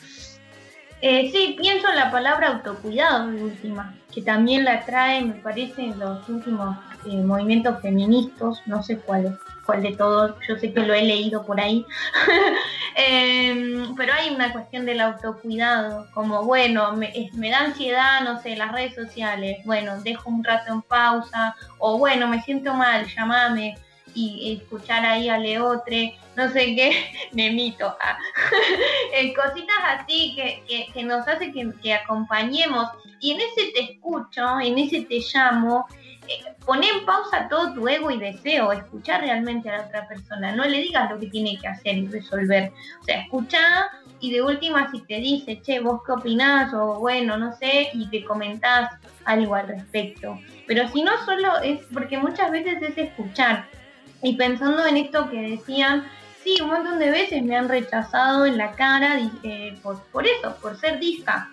[1.02, 5.84] Eh, sí, pienso en la palabra autocuidado de última, que también la trae, me parece,
[5.84, 10.82] en los últimos eh, movimientos feministas, no sé cuál cuál de todos, yo sé que
[10.82, 11.86] lo he leído por ahí,
[12.96, 18.56] em, pero hay una cuestión del autocuidado, como bueno, me, me, da ansiedad, no sé,
[18.56, 23.78] las redes sociales, bueno, dejo un rato en pausa, o bueno, me siento mal, llámame,
[24.16, 26.92] y escuchar ahí a Leotre, no sé qué,
[27.34, 27.96] me mito.
[28.02, 28.18] Ah.
[29.18, 32.90] Eh, cositas así que, que, nos hace que, acompañemos.
[33.22, 35.86] Y en ese te escucho, en ese te llamo,
[36.28, 40.54] eh, poné en pausa todo tu ego y deseo, escuchar realmente a la otra persona,
[40.54, 42.74] no le digas lo que tiene que hacer y resolver.
[43.00, 43.60] O sea, escucha
[44.20, 48.10] y de última si te dice, che, vos qué opinás o bueno, no sé, y
[48.10, 48.92] te comentás
[49.24, 50.40] algo al respecto.
[50.68, 53.68] Pero si no solo es, porque muchas veces es escuchar,
[54.26, 56.08] y pensando en esto que decían,
[56.44, 60.80] sí, un montón de veces me han rechazado en la cara eh, por, eso, por
[60.80, 61.52] ser disca.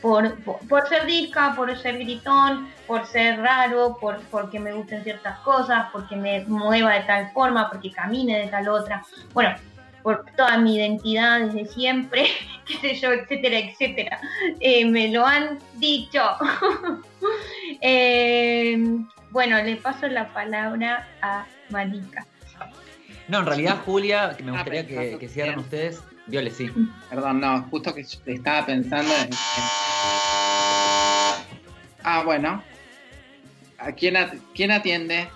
[0.00, 5.38] Por, por, ser disca, por ser gritón, por ser raro, por, porque me gusten ciertas
[5.40, 9.04] cosas, porque me mueva de tal forma, porque camine de tal otra.
[9.34, 9.54] Bueno,
[10.02, 12.26] por toda mi identidad desde siempre,
[12.66, 14.18] qué sé yo, etcétera, etcétera.
[14.60, 16.22] Eh, me lo han dicho.
[17.80, 18.76] Eh,
[19.30, 22.26] bueno, le paso la palabra a Marica.
[23.28, 26.02] No, en realidad, Julia, que me ah, gustaría que, que cierren ustedes.
[26.26, 26.70] Viole, sí.
[27.10, 29.30] Perdón, no, justo que estaba pensando en.
[32.02, 32.62] Ah, bueno.
[33.78, 34.14] ¿A quién,
[34.54, 35.28] quién atiende?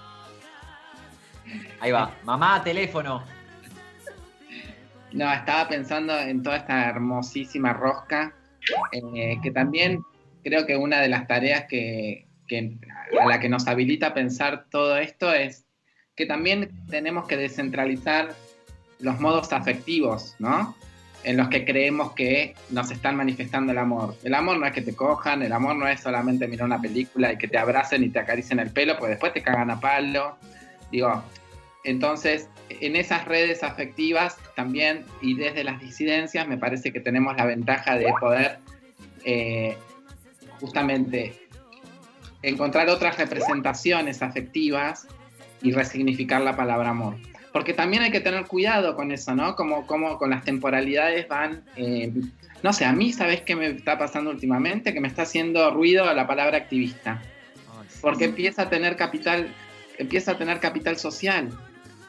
[1.81, 2.15] Ahí va.
[2.25, 3.23] Mamá, teléfono.
[5.13, 8.35] No, estaba pensando en toda esta hermosísima rosca,
[8.93, 10.03] eh, que también
[10.45, 12.77] creo que una de las tareas que, que,
[13.19, 15.68] a la que nos habilita pensar todo esto es
[16.19, 18.35] que también tenemos que descentralizar
[18.99, 20.75] los modos afectivos, ¿no?
[21.23, 24.17] En los que creemos que nos están manifestando el amor.
[24.25, 27.33] El amor no es que te cojan, el amor no es solamente mirar una película
[27.33, 30.37] y que te abracen y te acaricien el pelo, porque después te cagan a palo.
[30.91, 31.23] Digo,
[31.85, 37.45] entonces, en esas redes afectivas también y desde las disidencias me parece que tenemos la
[37.45, 38.59] ventaja de poder
[39.25, 39.77] eh,
[40.59, 41.47] justamente
[42.43, 45.07] encontrar otras representaciones afectivas
[45.63, 47.17] y resignificar la palabra amor.
[47.53, 49.57] Porque también hay que tener cuidado con eso, ¿no?
[49.57, 51.63] Como, como con las temporalidades van...
[51.77, 52.13] Eh,
[52.63, 54.93] no sé, a mí, ¿sabes qué me está pasando últimamente?
[54.93, 57.23] Que me está haciendo ruido la palabra activista.
[58.01, 59.49] Porque empieza a tener capital,
[59.97, 61.51] empieza a tener capital social.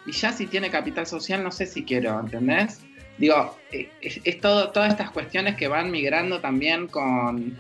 [0.06, 2.82] Y ya si tiene capital social, no sé si quiero, ¿entendés?
[3.18, 7.58] Digo, eh, es, todo, todas estas cuestiones que van migrando también con,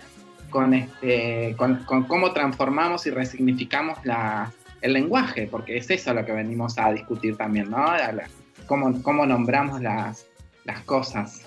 [0.49, 4.51] con, este, con, con cómo transformamos y resignificamos la,
[4.81, 7.85] el lenguaje, porque es eso lo que venimos a discutir también, ¿no?
[8.65, 10.25] cómo, cómo, nombramos las,
[10.65, 11.43] las cosas.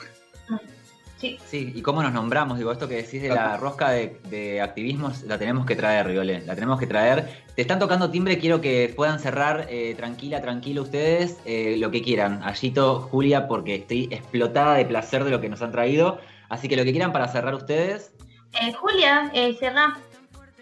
[1.19, 1.39] Sí.
[1.47, 5.23] Sí, y cómo nos nombramos, digo, esto que decís de la rosca de, de activismos,
[5.23, 7.45] la tenemos que traer, Riole, la tenemos que traer.
[7.55, 12.03] Te están tocando timbre, quiero que puedan cerrar eh, tranquila, tranquilo ustedes, eh, lo que
[12.03, 12.43] quieran.
[12.43, 16.19] Allito, Julia, porque estoy explotada de placer de lo que nos han traído.
[16.49, 18.13] Así que lo que quieran para cerrar ustedes.
[18.61, 19.97] Eh, Julia, eh, cerrá.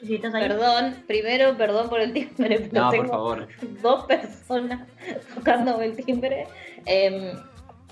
[0.06, 0.48] Si estás ahí.
[0.48, 3.48] Perdón, primero, perdón por el timbre, pero No, por favor.
[3.82, 4.88] dos personas
[5.34, 6.46] tocando el timbre.
[6.86, 7.32] Em,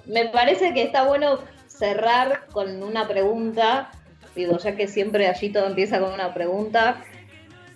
[0.07, 3.91] me parece que está bueno cerrar con una pregunta,
[4.35, 7.03] digo, ya que siempre allí todo empieza con una pregunta.